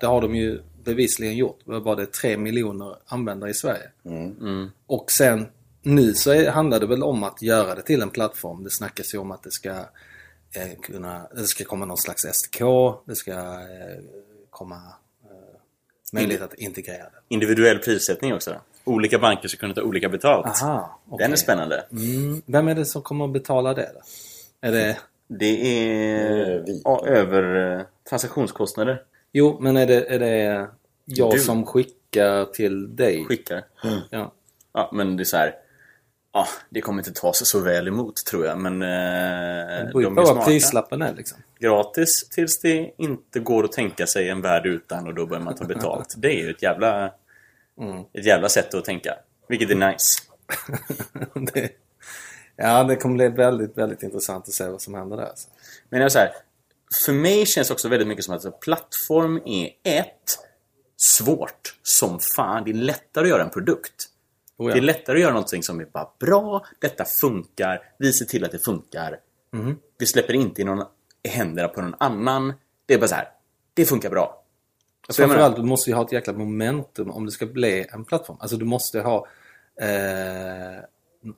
[0.00, 1.58] det har de ju bevisligen gjort.
[1.64, 3.90] Det var det 3 miljoner användare i Sverige.
[4.04, 4.70] Mm.
[4.86, 5.46] Och sen
[5.82, 8.64] nu så är, handlar det väl om att göra det till en plattform.
[8.64, 12.60] Det snackas ju om att det ska eh, kunna, det ska komma någon slags SDK.
[13.06, 14.02] Det ska eh,
[14.50, 14.76] komma
[15.24, 15.60] eh,
[16.12, 17.18] möjlighet att integrera det.
[17.28, 18.60] Individuell prissättning också.
[18.84, 20.62] Olika banker ska kunna ta olika betalt.
[20.62, 21.24] Aha, okej.
[21.24, 21.86] Den är spännande.
[21.92, 24.00] Mm, vem är det som kommer att betala det då?
[24.68, 24.98] Är det...
[25.28, 29.02] Det är ja, över eh, transaktionskostnader.
[29.32, 30.68] Jo, men är det, är det
[31.04, 31.38] jag Du.
[31.38, 33.24] som skickar till dig?
[33.24, 33.64] Skickar.
[34.10, 34.32] Ja.
[34.72, 35.54] Ja, men det är så här.
[36.32, 38.82] Ja, det kommer inte tas så väl emot tror jag, men...
[38.82, 41.38] Eh, Det beror på är vad prislappen är liksom.
[41.60, 45.54] Gratis tills det inte går att tänka sig en värld utan och då börjar man
[45.54, 46.14] ta betalt.
[46.16, 47.12] Det är ju ett jävla,
[47.80, 48.00] Mm.
[48.12, 49.14] ett jävla sätt att tänka.
[49.48, 50.22] Vilket är nice.
[51.54, 51.70] det,
[52.56, 55.24] ja, det kommer bli väldigt, väldigt intressant att se vad som händer där.
[55.26, 55.48] Alltså.
[55.88, 56.32] Men jag säger
[57.06, 60.38] för mig känns det också väldigt mycket som att alltså, plattform är ett
[60.96, 62.64] svårt som fan.
[62.64, 64.08] Det är lättare att göra en produkt.
[64.56, 64.72] Oh, ja.
[64.74, 68.44] Det är lättare att göra någonting som är bara bra, detta funkar, vi ser till
[68.44, 69.18] att det funkar.
[69.52, 69.78] Mhm.
[69.98, 70.84] Vi släpper inte i, någon,
[71.22, 72.52] i händerna på någon annan.
[72.86, 73.28] Det är bara så här,
[73.74, 74.42] det funkar bra.
[75.08, 78.04] Så menar- Framförallt, du måste ju ha ett jäkla momentum om det ska bli en
[78.04, 78.36] plattform.
[78.40, 79.26] Alltså du måste ha
[79.80, 80.82] eh,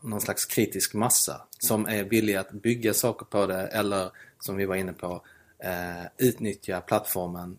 [0.01, 4.66] någon slags kritisk massa som är villig att bygga saker på det eller som vi
[4.66, 5.22] var inne på
[5.64, 7.59] eh, utnyttja plattformen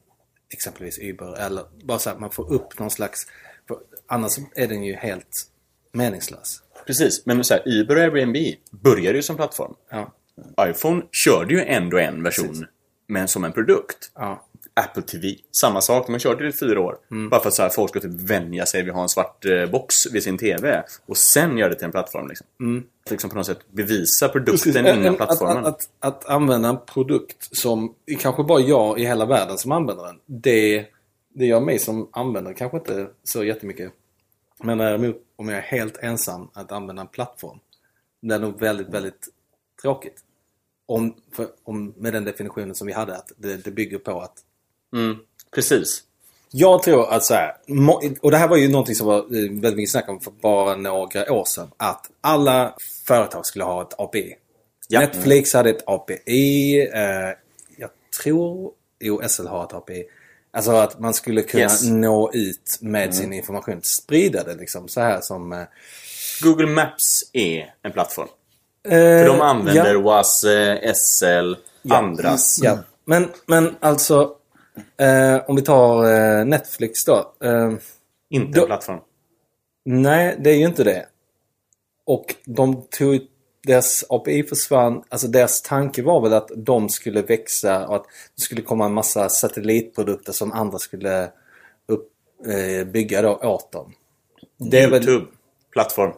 [0.54, 3.28] exempelvis Uber eller bara så att man får upp någon slags
[4.08, 5.46] annars är den ju helt
[5.92, 6.63] meningslös.
[6.86, 8.38] Precis, men så här, Uber och Airbnb
[8.72, 9.76] började ju som plattform.
[9.89, 10.13] Ja.
[10.62, 12.65] iPhone körde ju ändå en version,
[13.08, 14.12] men som en produkt.
[14.15, 14.46] Ja.
[14.80, 16.08] Apple TV, samma sak.
[16.08, 16.98] Man körde det i fyra år.
[17.30, 19.46] Bara för att så här, folk ska typ vänja sig vid att ha en svart
[19.46, 20.84] eh, box vid sin TV.
[21.06, 22.28] Och sen göra det till en plattform.
[22.28, 22.48] Liksom.
[23.10, 24.98] liksom på något sätt bevisa produkten Precis.
[24.98, 25.65] innan Att, plattformen.
[25.65, 30.06] att, att, att använda en produkt som kanske bara jag i hela världen som använder
[30.06, 30.20] den.
[30.26, 30.86] Det,
[31.34, 33.92] det gör mig som användare kanske inte så jättemycket.
[34.63, 37.60] Men däremot om jag är helt ensam att använda en plattform.
[38.22, 39.28] Det är nog väldigt, väldigt
[39.82, 40.24] tråkigt.
[40.86, 44.44] Om, för, om, med den definitionen som vi hade att det, det bygger på att
[44.93, 45.17] Mm,
[45.56, 46.04] precis.
[46.52, 47.54] jag tror att så här,
[48.21, 50.75] och det här var ju någonting som var eh, väldigt mycket snack om för bara
[50.75, 51.67] några år sedan.
[51.78, 52.75] Att alla
[53.08, 54.36] företag skulle ha ett API.
[54.88, 54.99] Ja.
[54.99, 56.80] Netflix hade ett API.
[56.93, 57.30] Eh,
[57.78, 57.89] jag
[58.23, 58.71] tror
[59.04, 60.04] OSL har ett API.
[60.52, 61.84] Alltså att man skulle kunna Yes.
[61.84, 63.82] nå ut med sin information.
[63.84, 65.54] Sprida det liksom så här som...
[65.54, 65.63] Eh,
[66.43, 68.28] Google Maps är en plattform.
[68.84, 71.54] för För de använder WAS, eh, SL,
[71.89, 72.60] andras.
[72.63, 74.36] Ja, men, men alltså
[74.98, 77.34] eh, om vi tar eh, Netflix då.
[77.44, 77.72] Eh,
[78.30, 79.00] Inte Då- en plattform.
[79.86, 81.06] Nej, det är ju inte det.
[82.06, 83.22] Och de tog...
[83.68, 85.04] Deras API försvann.
[85.10, 88.94] Alltså deras tanke var väl att de skulle växa och att det skulle komma en
[88.94, 91.32] massa satellitprodukter som andra skulle
[91.88, 92.12] upp,
[92.48, 93.94] eh, bygga då åt dem.
[94.58, 95.32] Det är väl- Youtube.
[95.72, 96.12] Plattform.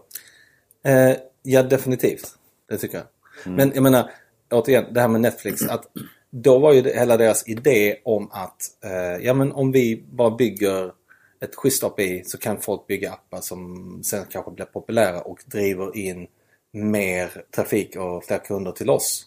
[0.86, 1.12] Eh,
[1.44, 2.28] ja, definitivt.
[2.70, 3.08] Det tycker jag.
[3.56, 4.12] Men jag menar,
[4.52, 5.62] återigen, det här med Netflix.
[5.62, 5.84] Att
[6.32, 10.32] då var ju det, hela deras idé om att eh, ja, men om vi bara
[10.32, 10.92] bygger
[11.40, 15.98] ett schysst API så kan folk bygga appar som sen kanske blir populära och driver
[15.98, 16.28] in
[16.72, 19.26] mer trafik och fler kunder till oss.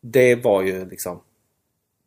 [0.00, 1.20] Det var ju liksom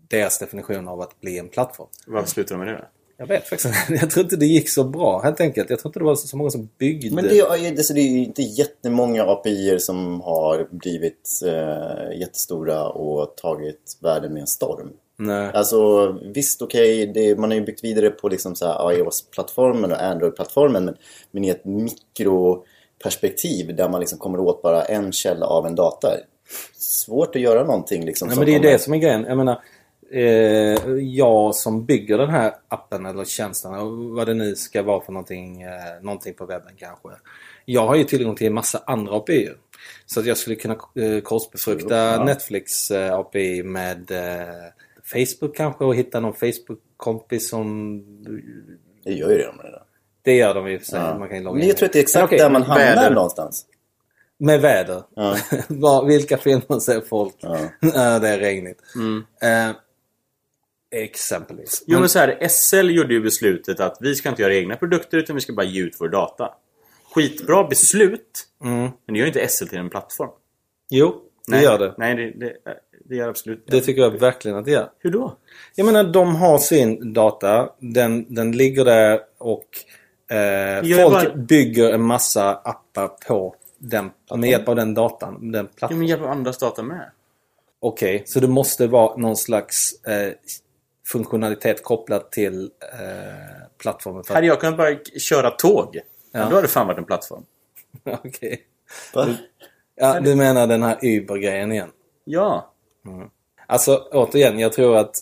[0.07, 1.87] deras definition av att bli en plattform.
[2.07, 2.96] Varför slutar de med det då?
[3.17, 3.73] Jag vet faktiskt.
[3.89, 5.69] Jag tror inte det gick så bra helt enkelt.
[5.69, 7.15] Jag tror inte det var så många som byggde.
[7.15, 12.19] Men det är, det, så det är ju inte jättemånga API som har blivit eh,
[12.19, 14.89] jättestora och tagit världen med en storm.
[15.19, 15.51] Nej.
[15.53, 20.85] Alltså visst okej, okay, man har ju byggt vidare på liksom så iOS-plattformen och Android-plattformen
[20.85, 20.95] men,
[21.31, 26.07] men i ett mikroperspektiv där man liksom kommer åt bara en källa av en data.
[26.77, 28.27] Svårt att göra någonting liksom.
[28.27, 29.25] Nej, men det är ju det som är grejen.
[29.27, 29.61] Jag menar,
[30.11, 33.71] eh, jag som bygger den här appen eller tjänsten
[34.15, 37.09] vad det nu ska vara för någonting, eh, någonting på webben kanske.
[37.65, 39.49] Jag har ju tillgång till en massa andra API.
[40.05, 42.23] Så att jag skulle kunna eh, korsbefrukta ja.
[42.23, 44.55] Netflix eh, API med eh,
[45.03, 48.03] Facebook kanske och hitta någon Facebook-kompis som...
[49.03, 49.81] Det gör ju de redan.
[50.21, 50.99] Det gör de i och för sig.
[50.99, 51.17] Ja.
[51.19, 53.15] Man kan logga Men jag tror att det är exakt okay, där man hamnar väder.
[53.15, 53.65] någonstans.
[54.37, 55.03] Med väder?
[55.15, 55.37] Ja.
[56.07, 57.35] Vilka filmer ser folk?
[57.39, 57.57] Ja.
[58.19, 58.79] det är regnigt.
[58.95, 59.23] Mm.
[60.91, 61.83] Exempelvis.
[61.87, 65.17] Jo men så här, SL gjorde ju beslutet att vi ska inte göra egna produkter
[65.17, 66.53] utan vi ska bara ge ut vår data.
[67.13, 68.47] Skitbra beslut.
[68.63, 68.79] Mm.
[68.79, 70.29] Men det gör inte SL till en plattform.
[70.89, 71.93] Jo, det nej, gör det.
[71.97, 72.53] Nej, det, det,
[73.05, 74.89] det gör absolut Det tycker jag verkligen att det gör.
[74.99, 75.37] Hur då?
[75.75, 77.69] Jag menar, de har sin data.
[77.79, 79.67] Den, den ligger där och
[80.35, 81.35] eh, folk bara...
[81.35, 85.51] bygger en massa appar på den, med hjälp av den datan.
[85.51, 85.97] Den plattformen.
[85.97, 87.11] Ja, med hjälp av andras data med.
[87.79, 90.33] Okej, okay, så det måste vara någon slags eh,
[91.11, 94.23] funktionalitet kopplad till eh, plattformen.
[94.23, 94.33] För...
[94.33, 95.99] Hade jag kunnat bara köra tåg,
[96.31, 96.39] ja.
[96.39, 97.43] då hade det fan varit en plattform.
[98.03, 98.65] Okej.
[99.13, 99.33] Okay.
[99.95, 101.89] Ja, du menar den här Uber-grejen igen?
[102.23, 102.71] Ja.
[103.05, 103.29] Mm.
[103.67, 105.15] Alltså återigen, jag tror att...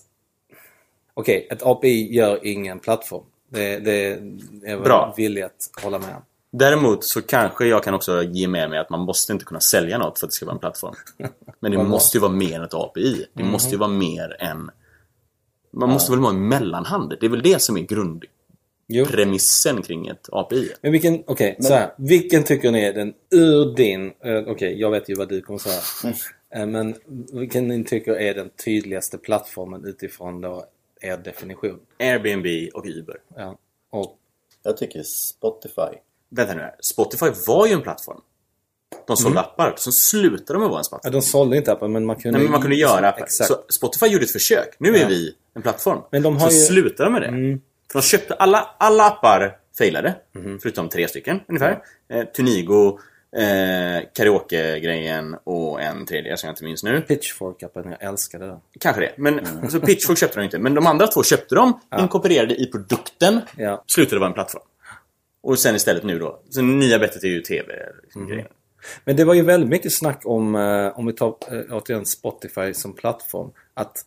[1.13, 3.23] Okej, okay, ett API gör ingen plattform.
[3.49, 4.11] Det, det
[4.63, 5.13] är Bra.
[5.17, 6.21] villig att hålla med om.
[6.51, 9.97] Däremot så kanske jag kan också ge med mig att man måste inte kunna sälja
[9.97, 10.95] något för att det ska vara en plattform.
[11.59, 13.25] Men det måste ju vara mer än ett API.
[13.33, 13.51] Det mm.
[13.51, 14.71] måste ju vara mer än...
[15.75, 17.13] Man måste väl vara en mellanhand.
[17.19, 17.81] Det är väl det som är
[18.87, 20.71] grundpremissen kring ett API.
[20.81, 22.07] Men vilken, okej, okay, Men...
[22.07, 24.05] Vilken tycker ni är den ur din...
[24.05, 25.81] Uh, okej, okay, jag vet ju vad du kommer säga.
[26.03, 26.15] Mm.
[26.69, 26.95] Uh, men
[27.39, 30.65] vilken ni tycker är den tydligaste plattformen utifrån då
[31.01, 31.79] er definition?
[31.99, 33.17] Airbnb och Uber.
[33.35, 33.57] Ja.
[33.89, 34.17] Och...
[34.63, 35.97] Jag tycker Spotify.
[36.29, 36.75] Vänta nu här.
[36.79, 38.21] Spotify var ju en plattform.
[39.07, 39.49] De sålde mm.
[39.49, 39.73] appar.
[39.77, 40.99] Sen slutade de att vara en plattform.
[41.03, 42.37] Ja, de sålde inte appar men man kunde...
[42.37, 43.23] Nej, men man kunde göra appar.
[43.23, 43.47] Exakt.
[43.47, 44.75] Så Spotify gjorde ett försök.
[44.77, 45.07] Nu är ja.
[45.07, 46.01] vi en plattform.
[46.11, 46.61] Men de har så ju...
[46.61, 47.27] slutade de med det.
[47.27, 47.61] Mm.
[47.91, 50.15] För de köpte alla, alla appar failade.
[50.35, 50.59] Mm.
[50.59, 51.79] Förutom tre stycken ungefär.
[52.09, 52.99] Eh, Tunigo,
[53.37, 56.99] eh, karaoke-grejen och en tredje som jag inte minns nu.
[57.07, 58.59] Pitchfork-appen, jag älskade den.
[58.79, 59.13] Kanske det.
[59.17, 59.69] Men mm.
[59.69, 60.59] så Pitchfork köpte de inte.
[60.59, 62.01] Men de andra två köpte de, ja.
[62.01, 63.83] inkorporerade i produkten, ja.
[63.87, 64.63] slutade vara en plattform.
[65.43, 66.39] Och sen istället nu då.
[66.49, 67.73] Så nya bettet är ju TV.
[68.03, 68.45] Liksom, mm.
[69.05, 72.73] Men det var ju väldigt mycket snack om, eh, om vi tar eh, återigen Spotify
[72.73, 73.51] som plattform.
[73.73, 74.05] Att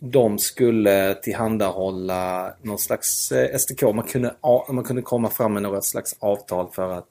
[0.00, 3.82] de skulle tillhandahålla någon slags eh, SDK.
[3.82, 4.34] Man kunde,
[4.68, 7.06] man kunde komma fram med något slags avtal för att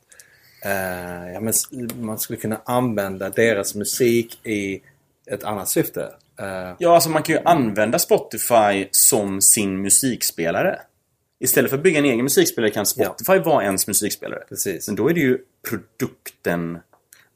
[0.66, 1.54] eh, ja, men
[2.00, 4.82] man skulle kunna använda deras musik i
[5.32, 6.14] ett annat syfte.
[6.40, 6.76] Eh.
[6.80, 10.80] Ja, alltså man kan ju använda Spotify som sin musikspelare.
[11.40, 13.44] Istället för att bygga en egen musikspelare kan Spotify ja.
[13.44, 14.44] vara ens musikspelare.
[14.50, 14.88] Precis.
[14.88, 15.38] Men då är det ju
[15.70, 16.80] produkten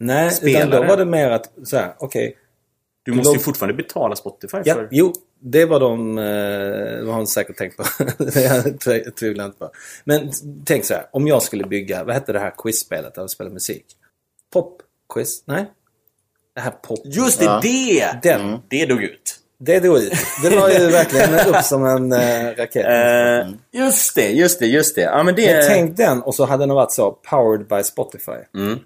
[0.05, 0.67] Nej, spelare.
[0.67, 2.27] utan då var det mer att så här, okej.
[2.27, 2.39] Okay,
[3.05, 3.35] du måste låg...
[3.35, 4.87] ju fortfarande betala Spotify ja, för...
[4.91, 6.17] Jo, det var de...
[6.17, 7.83] Eh, har hon säkert tänkt på.
[8.85, 9.71] det tvivlar inte på.
[10.03, 10.31] Men
[10.65, 11.05] tänk så här.
[11.11, 12.03] Om jag skulle bygga...
[12.03, 13.85] Vad hette det här quizspelet där vi spelar musik?
[14.53, 15.43] Popquiz?
[15.45, 15.65] Nej?
[16.55, 16.99] Det här pop...
[17.03, 17.45] Just det!
[17.45, 17.59] Ja.
[17.63, 18.19] Det!
[18.23, 18.41] Den.
[18.41, 18.59] Mm.
[18.67, 19.39] Det dog ut.
[19.57, 20.13] Det dog ut.
[20.43, 22.85] Det var ju verkligen upp som en äh, raket.
[22.85, 25.01] Uh, just det, just det, just det.
[25.01, 25.53] Ja, men, det...
[25.53, 27.11] men tänk den och så hade den varit så.
[27.11, 28.31] Powered by Spotify.
[28.55, 28.79] Mm.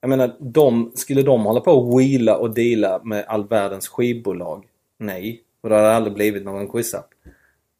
[0.00, 4.66] Jag menar, de, skulle de hålla på och wheela och deala med all världens skivbolag?
[4.98, 5.42] Nej.
[5.60, 7.08] Och det hade aldrig blivit någon quizapp.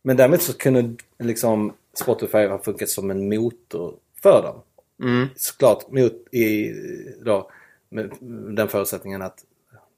[0.02, 4.62] Men däremot så kunde liksom Spotify ha funkat som en motor för dem.
[5.02, 5.28] Mm.
[5.37, 6.72] Såklart mot i,
[7.24, 7.50] då,
[7.88, 8.11] med
[8.56, 9.44] den förutsättningen att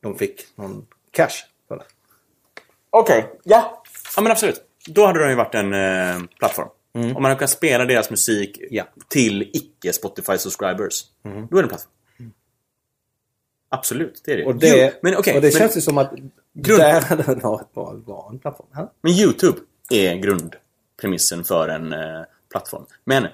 [0.00, 1.84] de fick någon cash för det.
[2.90, 3.30] Okej, okay.
[3.42, 3.82] ja.
[4.16, 4.62] Ja men absolut.
[4.86, 6.68] Då hade det ju varit en eh, plattform.
[6.94, 7.16] Mm.
[7.16, 8.84] Om man kan spela deras musik ja.
[9.08, 11.04] till icke Spotify subscribers.
[11.24, 11.46] Mm.
[11.50, 11.92] Då är det en plattform.
[13.74, 14.44] Absolut, det är det.
[14.44, 16.12] Och det, jo, men, okay, och det men, känns ju som att
[16.52, 16.80] grund...
[16.80, 18.66] där hade det varit bra en plattform.
[18.74, 18.92] Ha?
[19.02, 19.58] Men YouTube
[19.90, 22.86] är grundpremissen för en eh, plattform.
[23.04, 23.26] Men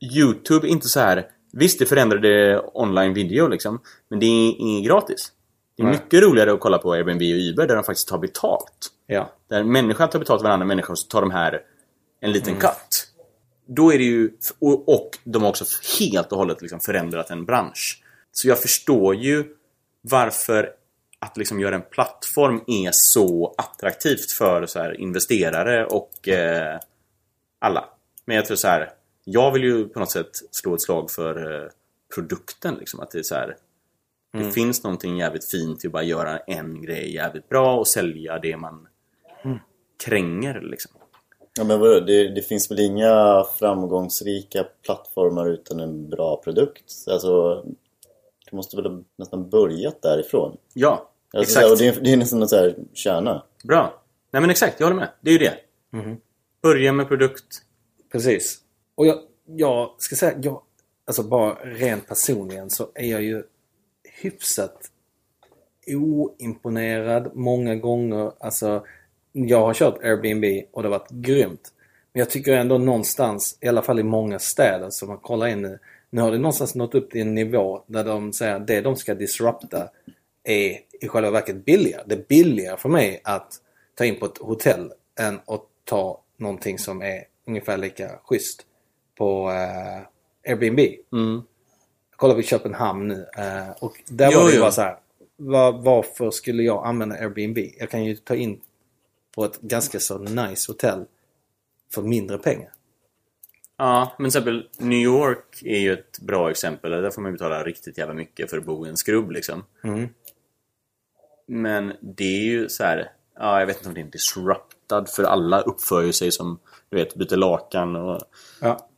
[0.00, 1.26] YouTube är inte så här...
[1.52, 3.80] Visst, det förändrade online video liksom.
[4.08, 5.32] Men det är, är gratis.
[5.76, 5.94] Det är Nej.
[5.94, 8.90] mycket roligare att kolla på Airbnb och Uber där de faktiskt tar betalt.
[9.06, 9.32] Ja.
[9.48, 11.60] Där människan tar betalt av en annan människa och så tar de här
[12.20, 12.60] en liten mm.
[12.60, 13.08] cut.
[13.66, 14.30] Då är det ju...
[14.58, 15.64] Och, och de har också
[15.98, 18.00] helt och hållet liksom förändrat en bransch.
[18.36, 19.44] Så jag förstår ju
[20.00, 20.70] varför
[21.18, 26.80] att liksom göra en plattform är så attraktivt för så här, investerare och eh,
[27.58, 27.84] alla.
[28.24, 28.90] Men jag tror så här,
[29.24, 31.68] jag vill ju på något sätt slå ett slag för eh,
[32.14, 32.74] produkten.
[32.74, 33.56] Liksom, att det är så här,
[34.32, 38.38] det finns någonting jävligt fint i att bara göra en grej jävligt bra och sälja
[38.38, 38.86] det man
[40.04, 40.60] kränger.
[40.60, 40.92] Liksom.
[41.58, 42.00] Ja, men vadå?
[42.00, 46.94] Det, det finns väl inga framgångsrika plattformar utan en bra produkt?
[47.10, 47.64] Alltså,
[48.54, 50.56] måste väl ha nästan börjat därifrån?
[50.72, 51.72] Ja, Alltså, exakt.
[51.72, 53.44] Och det, är, det är nästan någon så här kärna.
[53.64, 54.02] Bra.
[54.30, 55.08] Nej men exakt, jag håller med.
[55.20, 55.56] Det är ju det.
[56.62, 57.62] Börja med produkt.
[58.12, 58.58] Precis.
[58.94, 60.62] Och jag, jag ska säga, jag,
[61.06, 63.42] alltså bara rent personligen så är jag ju
[64.22, 64.90] hyfsat
[65.86, 68.32] oimponerad många gånger.
[68.40, 68.86] Alltså,
[69.32, 71.72] jag har kört Airbnb och det har varit grymt.
[72.12, 75.62] Men jag tycker ändå någonstans, i alla fall i många städer som man kollar in
[75.62, 75.78] nu,
[76.14, 78.96] nu har det någonstans nått upp till en nivå där de säger att det de
[78.96, 79.88] ska disrupta
[80.44, 82.02] är i själva verket billigare.
[82.06, 83.54] Det är billigare för mig att
[83.94, 88.66] ta in på ett hotell än att ta någonting som är ungefär lika schysst
[89.18, 90.80] på eh, Airbnb.
[91.12, 91.42] Mm.
[92.16, 94.62] Kollar på Köpenhamn nu eh, och där Jo, var det ju jo.
[94.62, 94.98] bara så här.
[95.36, 97.58] Var, varför skulle jag använda Airbnb?
[97.78, 98.60] Jag kan ju ta in
[99.34, 101.04] på ett ganska så nice hotell
[101.94, 102.70] för mindre pengar.
[103.84, 106.90] Ja, men till exempel New York är ju ett bra exempel.
[106.90, 109.64] Där får man betala riktigt jävla mycket för att bo i en skrubb liksom.
[109.84, 110.08] Mm.
[111.46, 113.10] Men det är ju så här.
[113.38, 116.58] Ja, jag vet inte om det är disruptad för alla uppför ju sig som
[116.88, 118.20] du vet, byter lakan och...
[118.60, 118.88] Ja.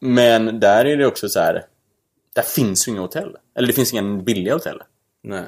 [0.00, 1.64] Men där är det också så här.
[2.34, 3.36] Där finns ju inga hotell.
[3.54, 4.82] Eller det finns inga billiga hotell.
[5.22, 5.44] Nej.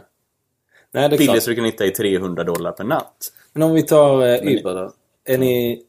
[0.91, 1.19] Nej, det är.
[1.19, 3.33] Billigaste du kan hitta är 300 dollar per natt.
[3.53, 4.93] Men om vi tar eh, Uber då.
[5.25, 5.83] Är ni,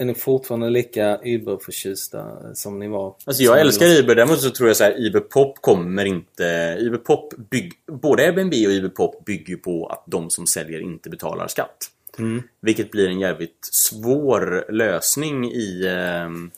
[0.00, 3.14] är ni fortfarande lika Uber-förtjusta som ni var?
[3.24, 6.76] Alltså jag älskar Uber, däremot så tror jag så här Uber Pop kommer inte...
[6.80, 10.80] Uber Pop bygg, både Airbnb och Uber Pop bygger ju på att de som säljer
[10.80, 11.90] inte betalar skatt.
[12.60, 16.50] Vilket blir en jävligt svår lösning i, ehm,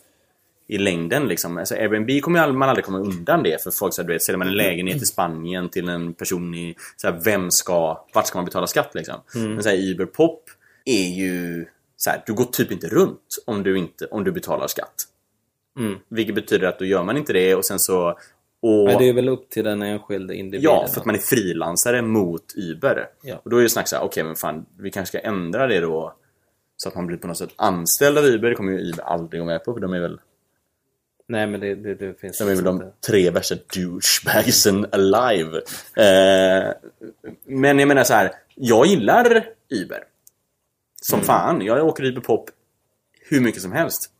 [0.69, 1.59] i längden liksom.
[1.59, 4.49] Alltså Airbnb kommer man aldrig komma undan det för folk säger du vet, säljer man
[4.49, 6.75] en lägenhet i Spanien till en person i...
[6.97, 8.05] Så här, vem ska...
[8.13, 9.21] Vart ska man betala skatt liksom?
[9.35, 10.51] Men så här, Uber Pop
[10.85, 11.67] är ju...
[11.97, 14.95] Så här, du går typ inte runt om du, inte, om du betalar skatt.
[15.79, 15.99] Mm.
[16.09, 18.19] Vilket betyder att då gör man inte det och sen så...
[18.61, 20.73] Och, Men det är väl upp till den enskilde individen.
[20.73, 23.09] ja, för att man är frilansare mot Uber.
[23.23, 23.41] Ja.
[23.45, 26.15] Och då är det snack såhär, okej men fan, vi kanske ska ändra det då.
[26.77, 28.49] Så att man blir på något sätt anställd av Uber.
[28.49, 30.21] Det kommer ju Uber aldrig gå med på för de är väl,
[31.29, 32.97] Nej, men det, det, det finns de, är väl liksom de inte.
[33.07, 35.57] tre värsta douchebagsen alive.
[35.97, 36.73] Eh,
[37.45, 40.05] men jag menar så här, jag gillar Uber.
[41.03, 41.61] Som fan.
[41.61, 42.51] Jag åker Uber Pop
[43.29, 44.11] hur mycket som helst.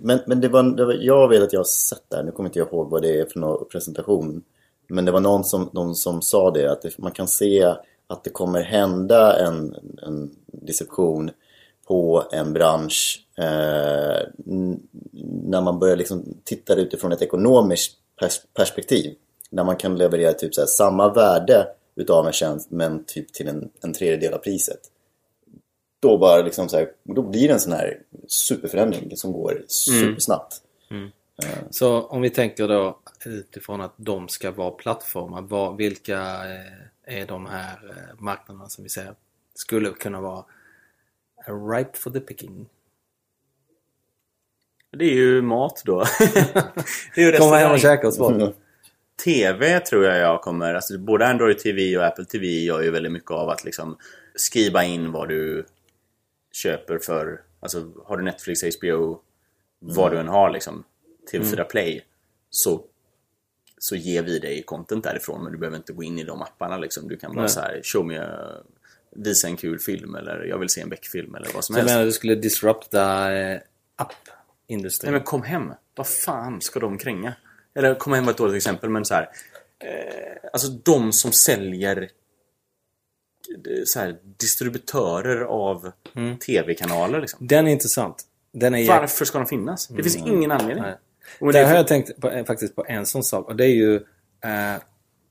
[0.00, 2.30] Men, men det var, det var, jag vet att jag har sett det här, nu
[2.30, 4.42] kommer inte jag ihåg vad det är för någon presentation.
[4.88, 7.74] Men det var någon som, någon som sa det, att det, man kan se
[8.06, 11.30] att det kommer hända en, en disruption
[11.86, 14.28] på en bransch eh,
[15.44, 19.14] när man börjar liksom titta utifrån ett ekonomiskt pers perspektiv.
[19.50, 21.66] När man kan leverera typ så här, samma värde
[21.96, 24.80] utav en tjänst men typ till en, en tredjedel av priset
[26.04, 27.98] då bara liksom så här, då blir det en sån här
[28.28, 30.60] superförändring som går supersnabbt.
[31.70, 35.42] Så om vi tänker då utifrån att de ska vara plattformar.
[35.42, 36.20] Vad, vilka
[37.04, 39.14] eh, är de här eh, marknaderna som vi säger
[39.54, 40.44] skulle kunna vara
[41.76, 42.66] ripe for the picking?
[44.90, 46.04] Det är ju mat då.
[47.14, 48.34] det är ju Komma hem och käka och svara.
[48.34, 48.52] Mm.
[49.24, 53.12] TV tror jag jag kommer, alltså både Android TV och Apple TV gör ju väldigt
[53.12, 53.98] mycket av att liksom
[54.34, 55.66] skriva in vad du
[56.54, 59.20] köper för, alltså har du Netflix, HBO,
[59.78, 60.84] vad du än har liksom,
[61.32, 62.04] TV4 Play,
[62.50, 62.84] så,
[63.78, 66.78] så ger vi dig content därifrån men du behöver inte gå in i de apparna
[66.78, 67.08] liksom.
[67.08, 67.48] Du kan bara Nej.
[67.48, 68.62] så här, show me, a-
[69.16, 71.82] visa en kul film eller jag vill se en Beck-film eller vad som Så jag
[71.82, 71.94] helst.
[71.94, 73.60] menar du skulle disrupta eh,
[73.96, 75.10] app-industrin?
[75.12, 75.72] Nej men kom hem.
[75.94, 77.34] Vad fan ska de kränga?
[77.74, 79.30] Eller kom hem var ett dåligt exempel men så här.
[79.78, 82.08] Eh, alltså de som säljer
[83.84, 85.92] så här, distributörer av
[86.46, 87.46] tv-kanaler liksom.
[87.46, 88.24] Den är intressant.
[88.52, 89.88] Den är Varför ska de finnas?
[89.88, 90.84] Det finns ingen anledning.
[90.84, 93.94] Där det har jag tänkt på, faktiskt på en sån sak och det är ju
[94.44, 94.82] eh,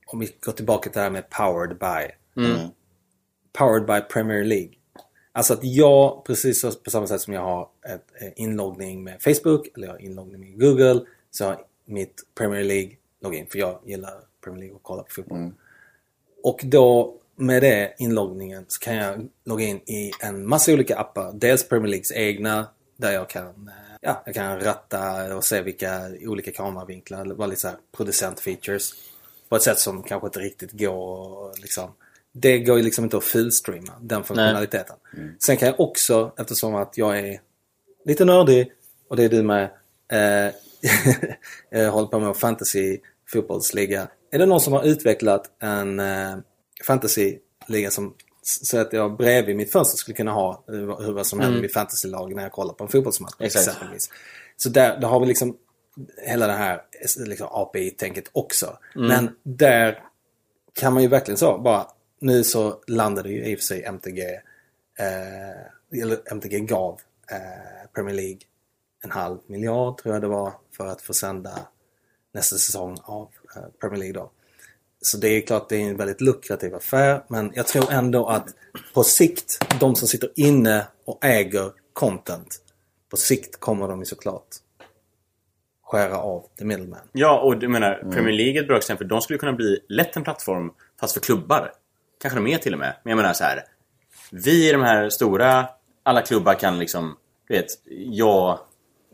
[0.06, 2.14] om vi går tillbaka till det här med powered by.
[3.52, 4.70] Powered by Premier League.
[5.32, 9.68] Alltså att jag, precis på samma sätt som jag har ett eh, inloggning med Facebook
[9.76, 11.00] eller jag har inloggning med Google
[11.30, 15.52] så har mitt Premier League login för jag gillar Premier League och kolla på fotboll.
[16.42, 21.32] Och då med det inloggningen så kan jag logga in i en massa olika appar.
[21.34, 22.66] Dels Premier Leagues egna
[22.96, 27.46] där jag kan, eh, ja, jag kan ratta och se vilka olika kameravinklar, eller vara
[27.46, 28.90] lite så här producentfeatures.
[29.48, 31.90] På ett sätt som kanske inte riktigt går liksom
[32.36, 34.96] det går ju liksom inte att fullstreama den funktionaliteten.
[35.38, 37.40] Sen kan jag också, eftersom att jag är
[38.04, 38.72] lite nördig
[39.08, 39.70] och det är du med,
[40.12, 40.54] eh,
[41.70, 42.98] jag håller på med fantasy
[43.32, 44.08] fotbollsliga.
[44.30, 46.36] Är det någon som har utvecklat en eh,
[46.82, 51.58] fantasyliga som så att jag bredvid mitt fönster skulle kunna ha hur vad som händer
[51.58, 53.68] i mitt fantasylag när jag kollar på en fotbollsmatch Exakt.
[53.68, 54.10] exempelvis.
[54.56, 55.56] Så där, där har vi liksom
[56.26, 56.82] hela det här
[57.26, 58.78] liksom, API-tänket också.
[58.94, 60.02] Men där
[60.72, 61.86] kan man ju verkligen så bara
[62.20, 64.22] nu så landade ju i och för sig MTG
[64.98, 67.00] eh, eller MTG gav
[67.30, 68.38] eh, Premier League
[69.04, 71.58] en halv miljard tror jag det var för att få sända
[72.32, 74.30] nästa säsong av eh, Premier League då.
[75.06, 78.46] Så det är klart det är en väldigt lukrativ affär men jag tror ändå att
[78.94, 82.60] på sikt, de som sitter inne och äger content,
[83.10, 84.46] på sikt kommer de ju såklart
[85.82, 87.00] skära av the middleman.
[87.12, 89.08] Ja, och du menar Premier League är ett bra exempel.
[89.08, 91.72] De skulle kunna bli lätt en plattform fast för klubbar.
[92.20, 92.96] Kanske de är till och med.
[93.02, 93.64] Men jag menar så här.
[94.30, 95.68] Vi är de här stora,
[96.02, 97.16] alla klubbar kan liksom,
[97.48, 97.66] du vet,
[98.10, 98.66] ja,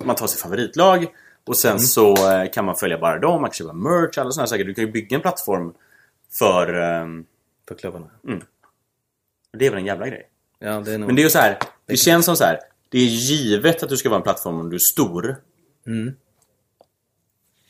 [0.05, 1.07] man tar sitt favoritlag
[1.51, 4.46] och sen så eh, kan man följa bara dem, man kan köpa merch, alla sådana
[4.46, 4.64] saker.
[4.64, 5.72] Du kan ju bygga en plattform
[6.38, 6.74] för...
[6.74, 7.24] ehm,
[7.68, 8.11] För klubbarna.
[9.59, 10.28] det är väl en jävla grej.
[10.59, 11.07] Ja, det nog...
[11.07, 12.59] Men det är ju så här, det känns som så här.
[12.88, 15.36] Det är givet att du ska vara en plattform om du är stor.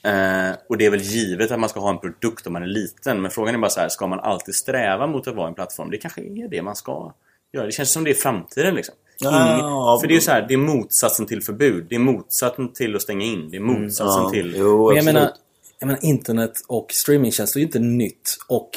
[0.03, 2.66] Eh, och det är väl givet att man ska ha en produkt om man är
[2.66, 3.22] liten.
[3.22, 5.91] Men frågan är bara så här, ska man alltid sträva mot att vara en plattform?
[5.91, 7.12] Det kanske är det man ska
[7.53, 7.66] göra.
[7.66, 8.95] Det känns som det är framtiden liksom.
[9.21, 11.87] Ja, Ingen, för det är ju så här, det är motsatsen till förbud.
[11.89, 13.51] Det är motsatsen till att stänga in.
[13.51, 14.55] Det är motsatsen Ja, till...
[14.57, 15.31] jo, Men jag menar,
[15.79, 18.37] jag menar, internet och streamingtjänster är ju inte nytt.
[18.49, 18.71] Och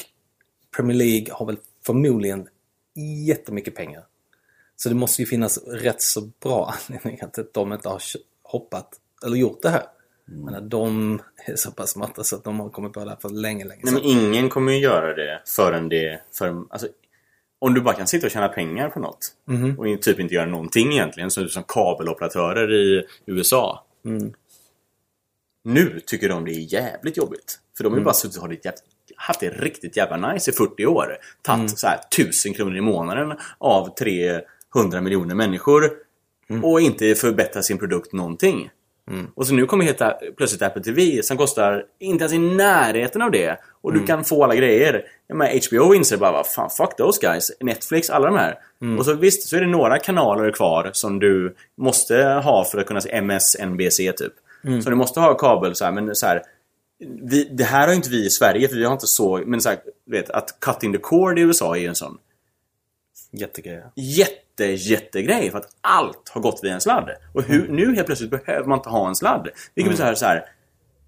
[0.75, 2.47] Premier League har väl förmodligen
[3.27, 4.03] jättemycket pengar.
[4.75, 8.01] Så det måste ju finnas rätt så bra anledningar till att de inte har
[8.43, 8.89] hoppat
[9.25, 9.83] eller gjort det här.
[10.27, 10.45] Mm.
[10.45, 13.29] Menar, de är så pass smarta så att de har kommit på det här för
[13.29, 14.01] länge, länge Nej sedan.
[14.03, 16.21] men ingen kommer ju göra det förrän det...
[16.37, 16.87] För, alltså,
[17.63, 19.33] om du bara kan sitta och tjäna pengar på något
[19.77, 23.83] och typ inte göra någonting egentligen, så som kabeloperatörer i USA.
[25.63, 27.59] Nu tycker de det är jävligt jobbigt.
[27.77, 28.49] För de har ju bara suttit och
[29.15, 31.17] haft det riktigt jävla nice i 40 år.
[31.41, 35.91] Tagit så här 1000 kronor i månaden av 300 miljoner människor
[36.63, 38.69] och inte förbättrat sin produkt någonting.
[39.35, 40.01] Och så nu kommer helt
[40.37, 43.59] plötsligt Apple TV som kostar inte ens i närheten av det.
[43.81, 45.05] Och du kan få alla grejer.
[45.29, 47.51] Menar, HBO inser bara, vad fan, fuck those guys.
[47.59, 48.59] Netflix, alla de här.
[48.99, 52.87] Och så visst, så är det några kanaler kvar som du måste ha för att
[52.87, 54.33] kunna se MS, NBC typ.
[54.83, 56.41] Så du måste ha kabel så här, men så här.
[57.21, 59.41] Vi, det här har inte vi i Sverige, för vi har inte så...
[59.45, 62.17] Men så här, vet, att cutting the cord i USA är ju en sån
[63.31, 63.85] Jättegrejer.
[63.95, 67.09] jätte, jättegrej för att allt har gått via en sladd.
[67.33, 69.49] Och hur, nu helt plötsligt behöver man inte ha en sladd.
[69.75, 70.45] Vilket så här, så här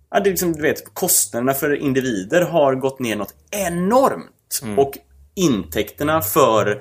[0.09, 4.61] ja, det är liksom, du vet, kostnaderna för individer har gått ner något enormt.
[4.77, 4.97] Och
[5.35, 6.71] intäkterna för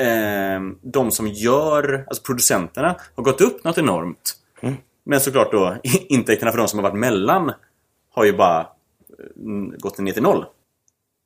[0.00, 4.36] eh, de som gör, alltså producenterna, har gått upp något enormt.
[5.04, 5.76] Men såklart då,
[6.08, 7.52] intäkterna för de som har varit mellan
[8.10, 8.66] har ju bara
[9.36, 10.44] mm, gått ner till noll.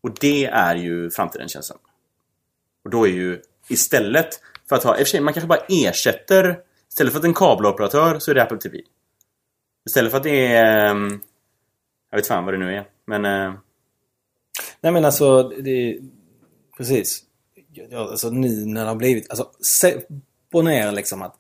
[0.03, 1.75] Och det är ju framtiden känns det.
[2.85, 4.29] Och då är ju istället
[4.69, 6.57] för att ha, i och för sig, man kanske bara ersätter
[6.97, 8.81] Istället för att det är en kabeloperatör så är det Apple TV.
[9.87, 10.91] Istället för att det är...
[10.91, 11.21] Ehm,
[12.11, 12.89] jag vet fan vad det nu är.
[13.05, 13.25] Men...
[13.25, 13.55] Eh,
[14.81, 15.99] Nej men alltså, det,
[16.77, 17.25] precis.
[17.91, 20.01] Ja, alltså nu när det har blivit, alltså se,
[20.53, 21.37] ponera liksom att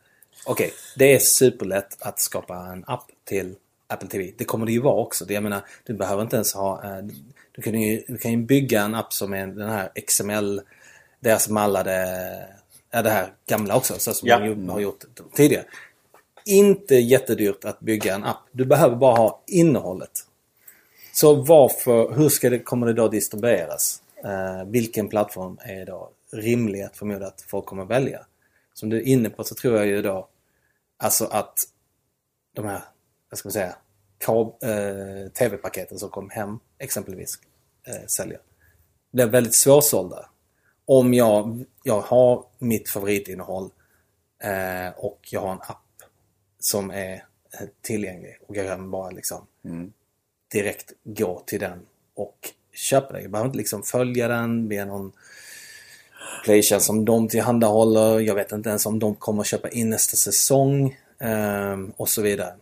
[0.46, 3.54] okej, det är superlätt att skapa en app till
[3.86, 4.32] Apple TV.
[4.38, 5.24] Det kommer det ju vara också.
[5.24, 7.04] Det, jag menar, du behöver inte ens ha, eh,
[7.52, 10.60] du kan ju, du kan ju bygga en app som är den här XML,
[11.26, 12.48] deras mallade,
[12.90, 14.38] ja det här gamla också, så som Ja.
[14.38, 15.04] de har gjort
[15.34, 15.64] tidigare.
[16.44, 18.36] Inte jättedyrt att bygga en app.
[18.52, 20.10] Du behöver bara ha innehållet.
[21.12, 24.02] Så varför, hur ska det, kommer det då distribueras?
[24.24, 28.26] Eh, vilken plattform är då rimlig att förmoda att folk kommer välja?
[28.74, 30.28] Som du är inne på så tror jag ju då
[30.98, 31.58] alltså att
[32.54, 32.80] de här,
[33.30, 33.76] vad ska man säga,
[34.62, 37.38] eh, tv-paketen som kom hem exempelvis
[37.86, 38.40] eh, säljer.
[39.12, 40.28] Blir väldigt svårsålda.
[40.86, 43.70] Om jag, jag har mitt favoritinnehåll
[44.42, 45.82] eh, och jag har en app
[46.58, 49.46] som är eh, tillgänglig och jag kan bara liksom
[50.52, 51.80] direkt gå till den
[52.14, 52.36] och
[52.72, 53.20] köpa det.
[53.20, 55.12] Jag behöver inte liksom följa den via någon
[56.44, 58.20] playtjänst som de tillhandahåller.
[58.20, 62.22] Jag vet inte ens om de kommer att köpa in nästa säsong ehm, och så
[62.22, 62.54] vidare.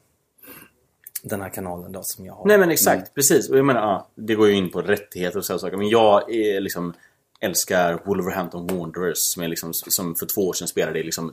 [1.22, 2.46] Den här kanalen då som jag har.
[2.46, 3.50] Nej men exakt, precis.
[3.50, 5.76] Och jag menar, ja, det går ju in på rättigheter och sådana saker.
[5.76, 6.94] Men jag är liksom
[7.40, 11.32] älskar Wolverhampton Wanderers som, är liksom, som för två år sedan spelade i liksom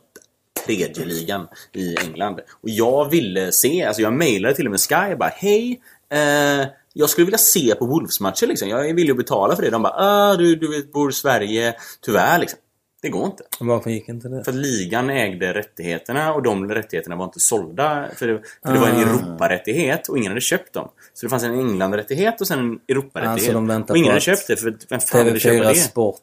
[0.66, 2.39] tredje ligan i England.
[2.62, 5.82] Och jag ville se, alltså jag mejlade till och med Sky bara Hej!
[6.12, 8.70] Eh, Jag skulle vilja se på Wolves-matcher liksom.
[8.70, 9.70] Jag är villig att betala för det.
[9.70, 11.76] De bara äh, du, du bor i Sverige.
[12.02, 12.60] Tyvärr liksom.
[13.02, 13.43] Det går inte.
[13.60, 14.43] Varför gick inte det?
[14.43, 18.08] För att ligan ägde rättigheterna och de rättigheterna var inte sålda.
[18.16, 19.02] För det, för det var en Ah.
[19.02, 20.89] Europarättighet och ingen hade köpt dem.
[21.14, 23.34] Så det fanns en England-rättighet och sen en Europarättighet.
[23.34, 25.76] Alltså, de väntar och ingen hade köpt det för vem fan ville köpa TV4 det?
[25.76, 26.22] Sport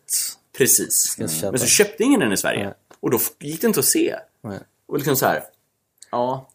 [0.59, 1.17] Precis.
[1.17, 1.51] köpa.
[1.51, 2.65] Men så köpte ingen den i Sverige.
[2.65, 2.75] Nej.
[3.01, 4.17] Och då gick det inte att se.
[4.45, 4.59] Nej.
[4.89, 5.43] Och liksom så här.
[6.11, 6.49] Ja.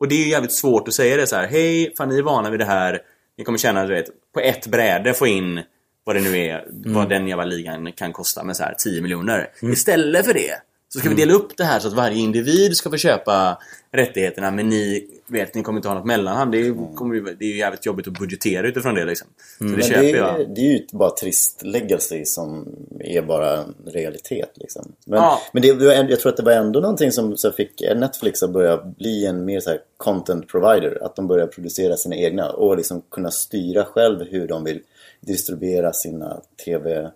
[0.00, 1.46] Och det är ju jävligt svårt att säga det så här.
[1.46, 3.02] Hej, fan ni är vana vid det här.
[3.38, 5.62] Ni kommer känna, du vet, på ett bräde få in
[6.08, 6.94] vad det nu är, Mm.
[6.94, 9.50] vad den jävla ligan kan kosta med så här 10 miljoner.
[9.72, 10.50] Istället för det
[10.88, 13.58] så ska vi dela upp det här så att varje individ ska få köpa
[13.92, 16.52] rättigheterna men ni vet, ni kommer inte ha något mellanhand.
[16.52, 19.28] Det är, ju- kommer det är ju jävligt jobbigt att budgetera utifrån det liksom.
[19.58, 20.40] Så det Men köper det, jag.
[20.40, 22.68] är, det är ju bara trist legacy som
[23.00, 24.50] är bara en realitet.
[24.54, 24.92] Liksom.
[25.06, 25.42] Men, Ja.
[25.52, 25.68] men det,
[26.10, 29.44] jag tror att det var ändå någonting som så fick Netflix att börja bli en
[29.44, 30.98] mer så content provider.
[31.04, 34.80] Att de börjar producera sina egna och liksom kunna styra själv hur de vill
[35.20, 37.10] distribuera sina TV,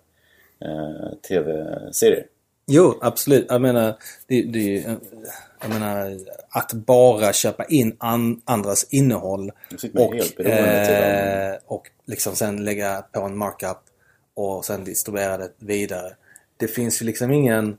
[0.59, 2.25] eh, TV-serier.
[2.67, 3.45] Jo, absolut.
[3.49, 3.95] Jag menar,
[4.27, 4.97] det, det,
[5.61, 6.17] jag menar
[6.49, 9.51] att bara köpa in an, andras innehåll
[9.93, 13.77] och, eh, och liksom sen lägga på en markup
[14.33, 16.15] och sen distribuera det vidare.
[16.57, 17.77] Det finns ju liksom ingen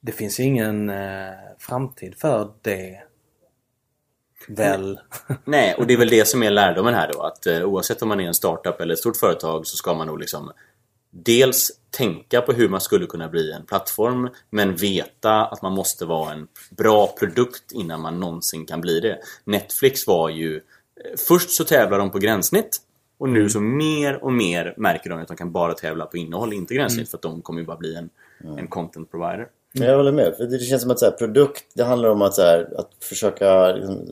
[0.00, 3.02] det finns ju ingen eh, framtid för det.
[4.48, 5.00] Väl?
[5.44, 7.22] Nej, och det är väl det som är lärdomen här då.
[7.22, 10.06] Att eh, oavsett om man är en startup eller ett stort företag så ska man
[10.06, 10.52] nog liksom
[11.10, 16.04] Dels tänka på hur man skulle kunna bli en plattform men veta att man måste
[16.04, 19.18] vara en bra produkt innan man någonsin kan bli det.
[19.44, 20.60] Netflix var ju eh,
[21.28, 22.78] Först så tävlar de på gränssnitt
[23.18, 26.52] och nu så mer och mer märker de att de kan bara tävla på innehåll,
[26.52, 28.10] inte gränssnitt för att de kommer ju bara bli en,
[28.58, 29.48] en content provider.
[29.78, 30.36] Men Jag håller med.
[30.36, 32.90] För det känns som att så här, produkt, det handlar om att, så här, att
[33.00, 34.06] försöka liksom,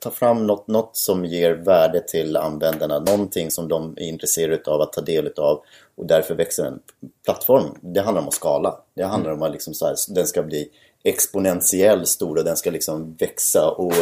[0.00, 2.98] ta fram något, något som ger värde till användarna.
[2.98, 5.62] Någonting som de är intresserade av att ta del av
[5.94, 6.80] och därför växer en
[7.24, 7.64] plattform.
[7.80, 8.78] Det handlar om att skala.
[8.94, 10.68] Det handlar om att liksom, så här, den ska bli
[11.02, 13.94] exponentiell stor och den ska liksom växa och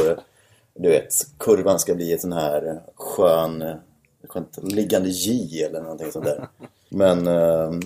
[0.74, 3.64] du vet, kurvan ska bli ett sån här skön,
[4.36, 6.48] inte, liggande J eller någonting sånt där.
[6.88, 7.80] Men ehm,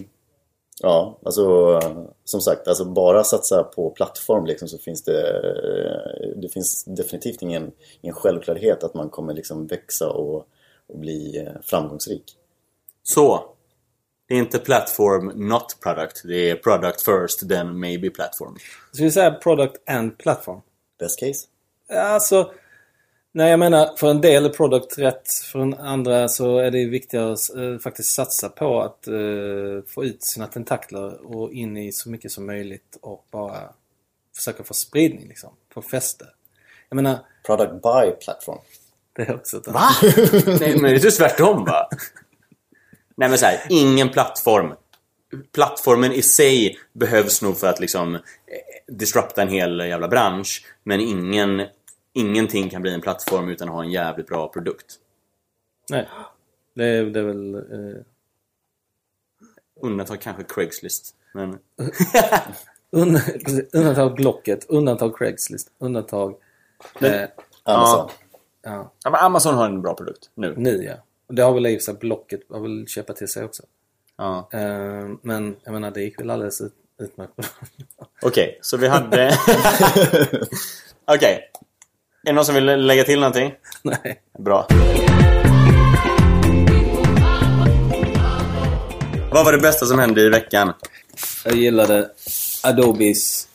[0.83, 1.81] Ja, alltså
[2.25, 5.23] som sagt, alltså bara satsa på plattform liksom, så finns det
[6.37, 10.47] Det finns definitivt ingen, ingen självklarhet att man kommer liksom växa och,
[10.87, 12.37] och bli eh, framgångsrik.
[13.03, 13.45] Så
[14.29, 16.23] det är inte platform not product.
[16.25, 18.57] Det är product first, then maybe platform.
[18.93, 20.61] Ska vi säga product and platform?
[20.99, 21.47] Best case?
[21.99, 22.53] Alltså,
[23.33, 25.33] nej jag menar för en del är product rätt.
[25.33, 30.05] För en andra så är det viktigare att eh, faktiskt satsa på att eh, få
[30.05, 33.59] ut sina tentakler och in i så mycket som möjligt och bara
[34.37, 35.51] försöka få spridning liksom.
[35.75, 36.27] Få fäste.
[36.89, 38.59] Jag menar, Product by platform.
[39.17, 39.89] det är också ett Va?
[40.61, 41.89] Nej, men det är ju tvärtom va?
[43.17, 44.75] Nej men så här, ingen plattform.
[45.55, 48.21] Plattformen i sig behövs nog för att liksom eh,
[48.87, 50.67] disrupta en hel jävla bransch.
[50.83, 51.63] Men ingen,
[52.13, 54.99] ingenting kan bli en plattform utan att ha en jävligt bra produkt.
[55.91, 56.09] Nej.
[56.75, 57.55] Det är, det är väl...
[57.55, 58.03] Eh,
[59.81, 61.15] Undantag kanske Craigslist.
[61.33, 61.59] Men
[62.91, 63.21] un,
[63.73, 66.35] undantag Blocket, undantag Craigslist, undantag...
[67.01, 67.23] Eh,
[67.63, 68.11] Amazon.
[68.63, 70.55] ja, ja, men Amazon har en bra produkt nu.
[70.57, 70.95] nu ja.
[71.27, 73.63] Och det har väl i sig Blocket, har väl köpa till sig också.
[74.17, 74.49] Ja.
[74.53, 77.33] Eh, men jag menar, det gick väl alldeles ut, utmärkt.
[78.23, 79.33] Okej, så vi hade...
[81.05, 81.52] Okej.
[82.25, 83.53] Är det någon som vill lägga till någonting?
[83.83, 84.21] Nej.
[84.39, 84.67] Bra.
[89.33, 90.73] Vad var det bästa som hände i veckan?
[91.45, 92.11] Jag gillade
[92.63, 93.49] Adobes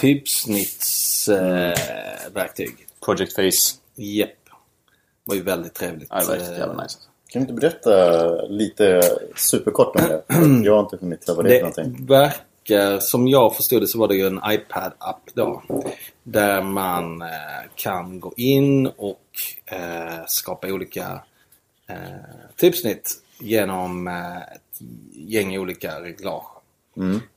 [0.00, 1.76] typsnittsverktyg.
[2.26, 2.86] Eh, verktyg.
[3.04, 3.78] Project Face.
[3.94, 4.30] Japp.
[5.24, 6.08] var ju väldigt trevligt.
[6.10, 6.98] Ja, det var riktigt jävla nice.
[7.28, 9.02] Kan du inte berätta lite
[9.36, 10.22] superkort om det?
[10.64, 12.06] Jag har inte hunnit vad det är för Det någonting.
[13.00, 15.62] Som jag förstod det så var det ju en iPad-app då.
[16.22, 17.28] Där man eh,
[17.74, 19.26] kan gå in och
[19.66, 21.22] eh, skapa olika
[21.88, 21.96] eh,
[22.56, 24.80] typsnitt genom eh, ett
[25.12, 26.46] gäng olika reglage.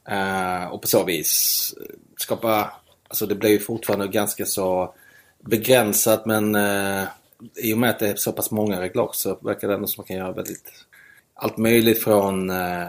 [0.09, 1.73] Eh, och på så vis
[2.17, 2.71] skapa,
[3.07, 4.93] alltså det blir ju fortfarande ganska så
[5.39, 7.03] begränsat men eh,
[7.55, 10.01] i och med att det är så pass många reglage så verkar det ändå som
[10.01, 10.71] man kan göra väldigt
[11.33, 12.87] allt möjligt från eh,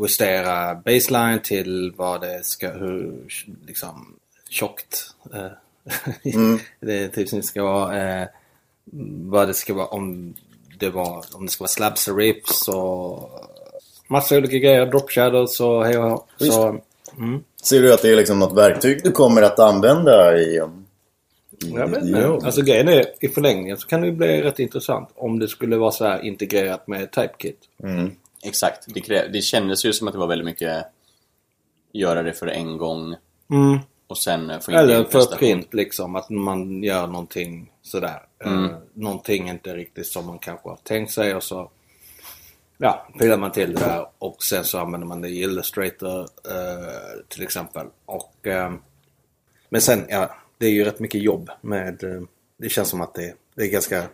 [0.00, 3.14] justera baseline till vad det ska, hur
[3.66, 4.14] liksom
[4.48, 5.50] tjockt eh,
[6.80, 8.20] det typsnitt ska vara.
[8.20, 8.28] Eh,
[9.24, 10.34] vad det ska vara om
[10.78, 13.30] det var, om det ska vara slabs och rips och
[14.08, 14.86] massa olika grejer.
[14.86, 16.28] Drop shadows och hej och.
[16.38, 16.80] Så,
[17.18, 17.44] mm.
[17.62, 20.86] Ser du att det är liksom något verktyg du kommer att använda i, um,
[21.58, 22.26] Jag vet inte.
[22.26, 25.76] Alltså grejen är, i förlängningen så kan det ju bli rätt intressant om det skulle
[25.76, 27.58] vara så här integrerat med TypeKit.
[28.44, 28.84] Exakt.
[28.94, 30.86] Det, krä- det kändes ju som att det var väldigt mycket
[31.92, 33.16] göra det för en gång
[33.50, 33.78] Mm.
[34.06, 36.16] och sen få in Eller för print liksom.
[36.16, 38.22] Att man gör någonting sådär.
[38.44, 38.64] Mm.
[38.64, 41.70] Eh, någonting inte riktigt som man kanske har tänkt sig och så
[42.78, 47.24] ja, pillar man till det där och sen så använder man det i Illustrator eh,
[47.28, 47.86] till exempel.
[48.04, 48.72] Och, eh,
[49.68, 52.04] men sen, ja, det är ju rätt mycket jobb med...
[52.04, 52.22] Eh,
[52.56, 54.04] det känns som att det, det är ganska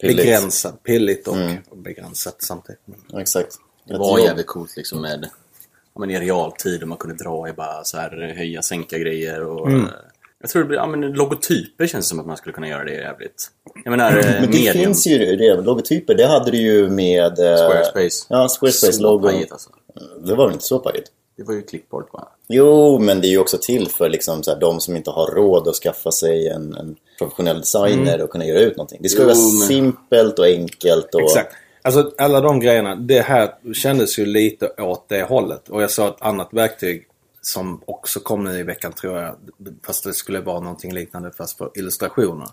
[0.00, 0.16] Pilligt.
[0.16, 0.82] begränsat.
[0.82, 1.56] Pilligt och, Mm.
[1.74, 2.80] begränsat samtidigt.
[3.18, 3.58] Exakt.
[3.90, 4.26] Det var jobb.
[4.26, 5.28] jävligt coolt liksom med
[5.94, 9.42] ja, men i realtid och man kunde dra i bara så här höja, sänka grejer
[9.42, 9.86] och Mm.
[10.42, 12.92] Jag tror det blir, ja men logotyper känns som att man skulle kunna göra det
[12.92, 13.48] jävligt.
[13.84, 16.14] Jag menar, eh, Men det medium, finns ju redan logotyper.
[16.14, 17.38] Det hade du ju med...
[17.38, 18.26] eh, Squarespace.
[18.28, 19.22] Ja, Så Squarespace-logo.
[19.28, 19.70] pajigt, alltså.
[20.24, 21.08] Det var väl inte så pajigt?
[21.36, 22.28] Det var ju clipboard bara.
[22.48, 25.26] Jo, men det är ju också till för liksom, så här, de som inte har
[25.26, 28.98] råd att skaffa sig en, en professionell designer och kunna göra ut någonting.
[29.02, 31.14] Det ska Jo, vara men- simpelt och enkelt.
[31.14, 31.20] Och...
[31.20, 31.54] Exakt.
[31.82, 35.68] Alltså alla de grejerna, det här kändes ju lite åt det hållet.
[35.68, 37.06] Och jag sa ett annat verktyg
[37.42, 39.36] som också kom nu i veckan tror jag.
[39.86, 42.48] Fast det skulle vara någonting liknande fast för illustrationer.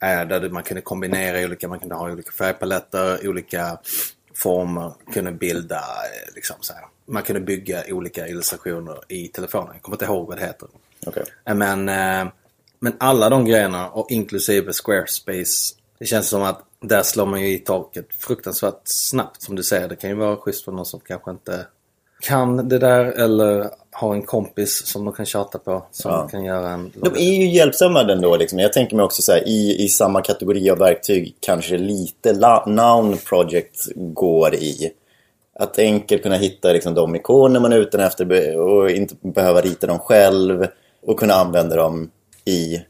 [0.00, 3.78] Är där det- man kunde kombinera olika, man kunde ha olika färgpaletter, olika
[4.34, 6.82] former, kunde bilda eh, liksom så här.
[7.06, 9.68] Man kunde bygga olika illustrationer i telefonen.
[9.72, 10.68] Jag kommer inte ihåg vad det heter.
[11.06, 11.22] Okej.
[11.44, 11.84] Eh, Men,
[12.80, 15.74] men alla de grejerna och inklusive Squarespace.
[15.98, 19.88] Det känns som att där slår man ju i taket fruktansvärt snabbt som du säger.
[19.88, 21.66] Det kan ju vara schysst för någon som kanske inte
[22.20, 26.28] kan det där eller har en kompis som de kan tjata på som Ja.
[26.28, 26.92] kan göra en...
[26.94, 28.36] De är ju hjälpsamma ändå.
[28.36, 28.58] Liksom.
[28.58, 32.64] Jag tänker mig också så här, i, i samma kategori av verktyg kanske lite la,
[32.66, 34.92] Noun Project går i.
[35.54, 39.86] Att enkelt kunna hitta liksom, de ikoner man är ute efter och inte behöva rita
[39.86, 40.66] dem själv.
[41.02, 42.10] Och kunna använda dem
[42.44, 42.80] i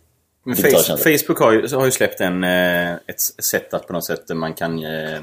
[0.57, 0.97] Face.
[0.97, 4.55] Facebook har ju, har ju släppt en, eh, ett sätt att på något sätt man
[4.55, 5.21] kan eh,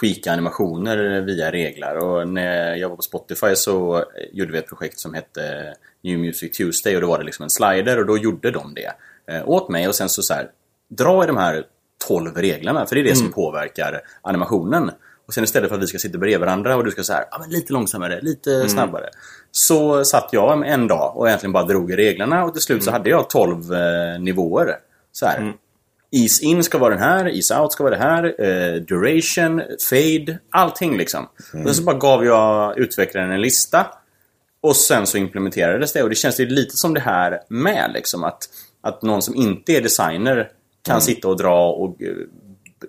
[0.00, 1.96] tweaka animationer via regler.
[1.96, 6.56] Och när jag var på Spotify så gjorde vi ett projekt som hette New Music
[6.56, 8.92] Tuesday och då var det liksom en slider och då gjorde de det
[9.34, 10.50] eh, åt mig och sen så, så här,
[10.88, 11.64] dra i de här
[12.06, 14.90] 12 reglerna för det är det som påverkar animationen.
[15.30, 17.38] Och sen istället för att vi ska sitta bredvid varandra och du ska säga ah,
[17.38, 19.08] men lite långsammare, lite snabbare.
[19.50, 22.90] Så satt jag en dag och egentligen bara drog i reglerna och till slut så
[22.90, 24.76] hade jag 12 eh, nivåer.
[25.12, 25.52] Så här.
[26.10, 30.38] Ease in ska vara den här, ease out ska vara det här, eh, duration, fade,
[30.50, 31.28] allting liksom.
[31.66, 33.86] Och så bara gav jag utvecklaren en lista.
[34.60, 38.24] Och sen så implementerades det och det känns ju lite som det här med liksom
[38.24, 38.38] att,
[38.80, 40.50] att någon som inte är designer
[40.82, 41.96] kan sitta och dra och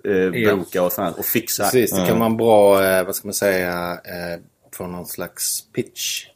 [0.04, 0.54] eh, eh, Ja.
[0.56, 1.62] broka och, fan- och fixa.
[1.64, 4.40] Precis, det kan vara bra, eh, vad ska man säga, eh,
[4.76, 6.26] från någon slags pitch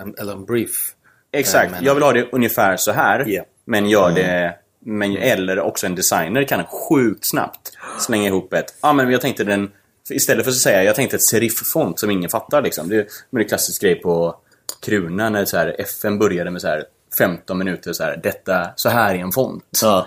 [0.00, 0.94] en- eller en brief.
[1.32, 3.24] Exakt, men- jag vill ha det ungefär så här.
[3.26, 3.42] Ja.
[3.64, 4.54] Men gör det...
[4.86, 8.74] Men, eller också en designer kan sjukt snabbt slänga ihop ett...
[8.82, 9.70] Ja, men jag tänkte den...
[10.10, 12.88] Istället för att säga jag tänkte ett serif-font som ingen fattar liksom.
[12.88, 13.06] Det,
[13.40, 14.36] är klassisk grej på
[14.82, 16.84] Kruna när så här, FN började med så här
[17.18, 18.16] 15 minuter så här.
[18.22, 19.80] Detta, så här är en font.
[19.82, 20.06] Ja.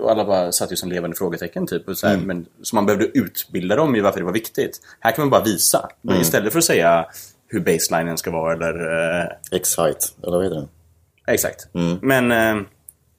[0.00, 1.88] Och alla bara satt ju som levande frågetecken typ.
[1.88, 4.80] Och så, här, men, så man behövde utbilda dem i varför det var viktigt.
[5.00, 5.88] Här kan man bara visa.
[6.02, 7.06] Men istället för att säga
[7.48, 8.74] hur baselinen ska vara eller...
[9.20, 10.68] Eh, Excite, eller vad heter den?
[11.26, 11.68] Exakt.
[12.02, 12.66] Men eh,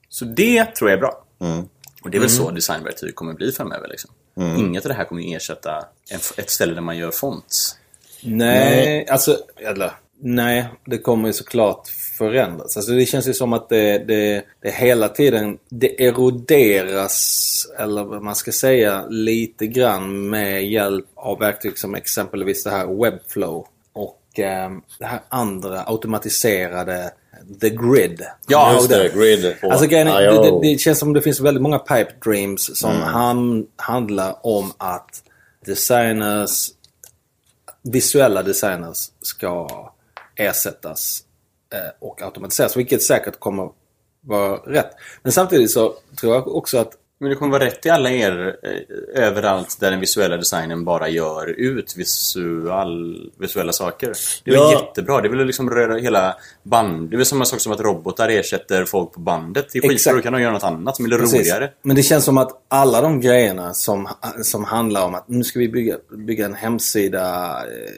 [0.08, 1.24] så det tror jag är bra.
[1.40, 1.68] Mm.
[2.02, 3.88] Och det är väl så designverktyg kommer bli framöver.
[3.88, 4.10] Liksom.
[4.58, 5.84] Inget av det här kommer ersätta
[6.36, 7.76] ett ställe där man gör fonts.
[8.22, 11.88] Nej, alltså, eller nej, det kommer ju såklart
[12.30, 12.76] förändras.
[12.76, 18.22] Alltså det känns ju som att det, det, det hela tiden, det eroderas, eller vad
[18.22, 24.38] man ska säga, lite grann med hjälp av verktyg som exempelvis det här Webflow och
[24.38, 27.12] eh, det här andra automatiserade
[27.60, 28.22] The Grid.
[28.46, 31.78] Ja, Just det, grid Alltså grejen det, det, det känns som det finns väldigt många
[31.78, 35.22] pipe dreams som han, handlar om att
[35.66, 36.68] designers,
[37.82, 39.68] visuella designers ska
[40.36, 41.24] ersättas
[41.98, 42.76] och automatiseras.
[42.76, 43.68] Vilket säkert kommer
[44.20, 44.90] vara rätt.
[45.22, 48.56] Men samtidigt så tror jag också att Men det kommer vara rätt i alla er
[48.62, 54.12] eh, överallt där den visuella designen bara gör ut visual, visuella saker.
[54.44, 54.72] Det är Ja.
[54.72, 55.20] jättebra.
[55.20, 57.10] Det är väl liksom röra hela band.
[57.10, 59.66] Det är väl samma sak som att robotar ersätter folk på bandet.
[59.72, 60.12] Det är skitbra.
[60.12, 61.34] Då kan de göra något annat som är Precis.
[61.34, 61.70] roligare.
[61.82, 64.08] Men det känns som att alla de grejerna som,
[64.42, 65.96] som handlar om att nu ska vi bygga,
[66.26, 67.90] bygga en hemsida eh,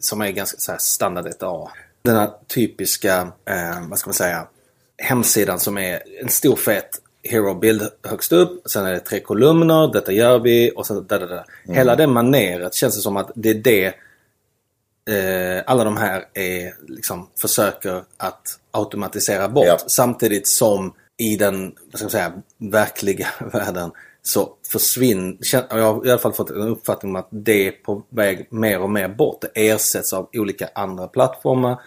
[0.00, 1.68] som är ganska så här standard 1A.
[2.02, 4.46] Den här typiska, eh, vad ska man säga,
[4.98, 8.70] hemsidan som är en stor fet hero-bild högst upp.
[8.70, 11.44] Sen är det tre kolumner, detta gör vi och sen där, där, där.
[11.64, 13.94] Hela det maneret känns det som att det är det
[15.10, 19.66] eh, alla de här är, liksom, försöker att automatisera bort.
[19.66, 19.78] Ja.
[19.86, 23.90] Samtidigt som i den, vad ska man säga, verkliga världen
[24.22, 25.36] så försvinner,
[25.70, 28.80] jag har i alla fall fått en uppfattning om att det är på väg mer
[28.80, 29.40] och mer bort.
[29.40, 31.80] Det ersätts av olika andra plattformar.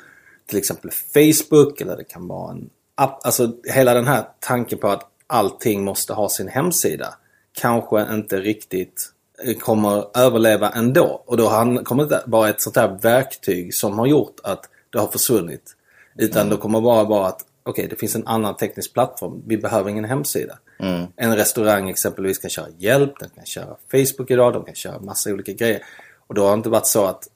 [0.47, 3.25] Till exempel Facebook eller det kan vara en app.
[3.25, 7.13] Alltså hela den här tanken på att allting måste ha sin hemsida
[7.53, 9.11] kanske inte riktigt
[9.59, 11.23] kommer överleva ändå.
[11.25, 11.49] Och då
[11.83, 15.75] kommer det vara ett sånt här verktyg som har gjort att det har försvunnit.
[16.17, 16.49] Utan mm.
[16.49, 19.43] då kommer det bara vara att okej, okay, det finns en annan teknisk plattform.
[19.47, 20.59] Vi behöver ingen hemsida.
[20.79, 21.07] Mm.
[21.15, 25.31] En restaurang exempelvis kan köra hjälp, den kan köra Facebook idag, de kan köra massa
[25.33, 25.83] olika grejer.
[26.27, 27.27] Och då har det inte varit så att,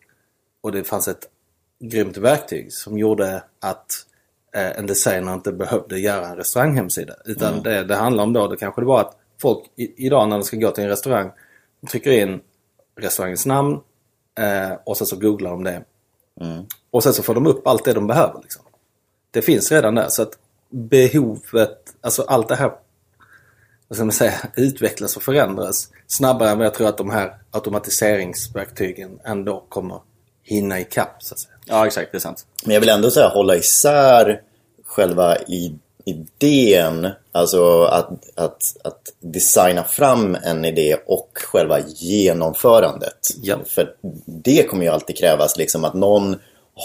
[0.62, 1.30] och det fanns ett
[1.80, 4.06] grymt verktyg som gjorde att
[4.54, 7.16] eh, en designer inte behövde göra en restauranghemsida.
[7.26, 7.64] Utan mm.
[7.64, 10.44] det det handlar om då, det kanske det var att folk i, idag när de
[10.44, 11.32] ska gå till en restaurang
[11.92, 12.42] trycker in
[12.96, 13.80] restaurangens namn
[14.40, 15.84] eh, och sen så googlar de det.
[16.42, 16.66] Mm.
[16.92, 18.42] Och sen så får de upp allt det de behöver.
[18.42, 18.64] Liksom.
[19.32, 20.38] Det finns redan där så att
[20.70, 22.72] behovet, alltså allt det här
[23.90, 27.34] vad ska man säga, utvecklas och förändras snabbare än vad jag tror att de här
[27.52, 30.00] automatiseringsverktygen ändå kommer
[30.44, 31.54] hinna ikapp så att säga.
[31.66, 32.46] Ja exakt, det är sant.
[32.64, 34.42] Men jag vill ändå säga hålla isär
[34.86, 35.38] själva
[36.06, 43.28] idén, alltså att, att, att designa fram en idé och själva genomförandet.
[43.42, 43.58] Ja.
[43.66, 46.36] För det kommer ju alltid krävas liksom att någon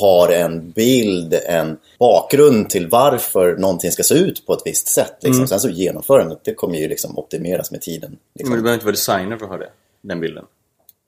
[0.01, 5.17] har en bild, en bakgrund till varför någonting ska se ut på ett visst sätt.
[5.21, 5.39] Liksom.
[5.39, 5.49] Mm.
[5.49, 8.17] Sen så genomförandet, det kommer ju liksom optimeras med tiden.
[8.35, 8.51] Liksom.
[8.51, 9.71] Men du behöver inte vara designer för att ha det,
[10.01, 10.45] den bilden?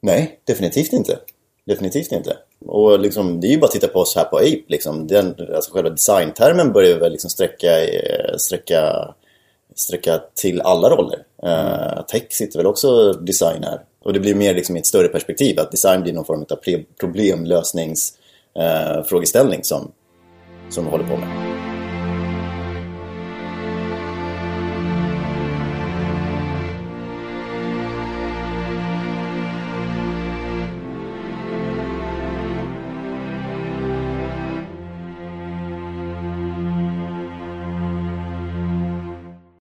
[0.02, 1.18] Nej, definitivt inte.
[1.66, 2.36] Definitivt inte.
[2.66, 4.62] Och liksom, det är ju bara att titta på oss här på Ape.
[4.66, 5.06] Liksom.
[5.06, 9.14] Den, alltså själva designtermen börjar väl liksom sträcka, eh, sträcka,
[9.74, 11.22] sträcka till alla roller.
[11.42, 11.56] Mm.
[11.56, 13.80] Uh, tech sitter väl också designer.
[14.02, 15.60] Och det blir mer liksom i ett större perspektiv.
[15.60, 16.56] Att design blir någon form av
[18.58, 19.92] Eh, frågeställning som,
[20.68, 21.65] som vi håller på med.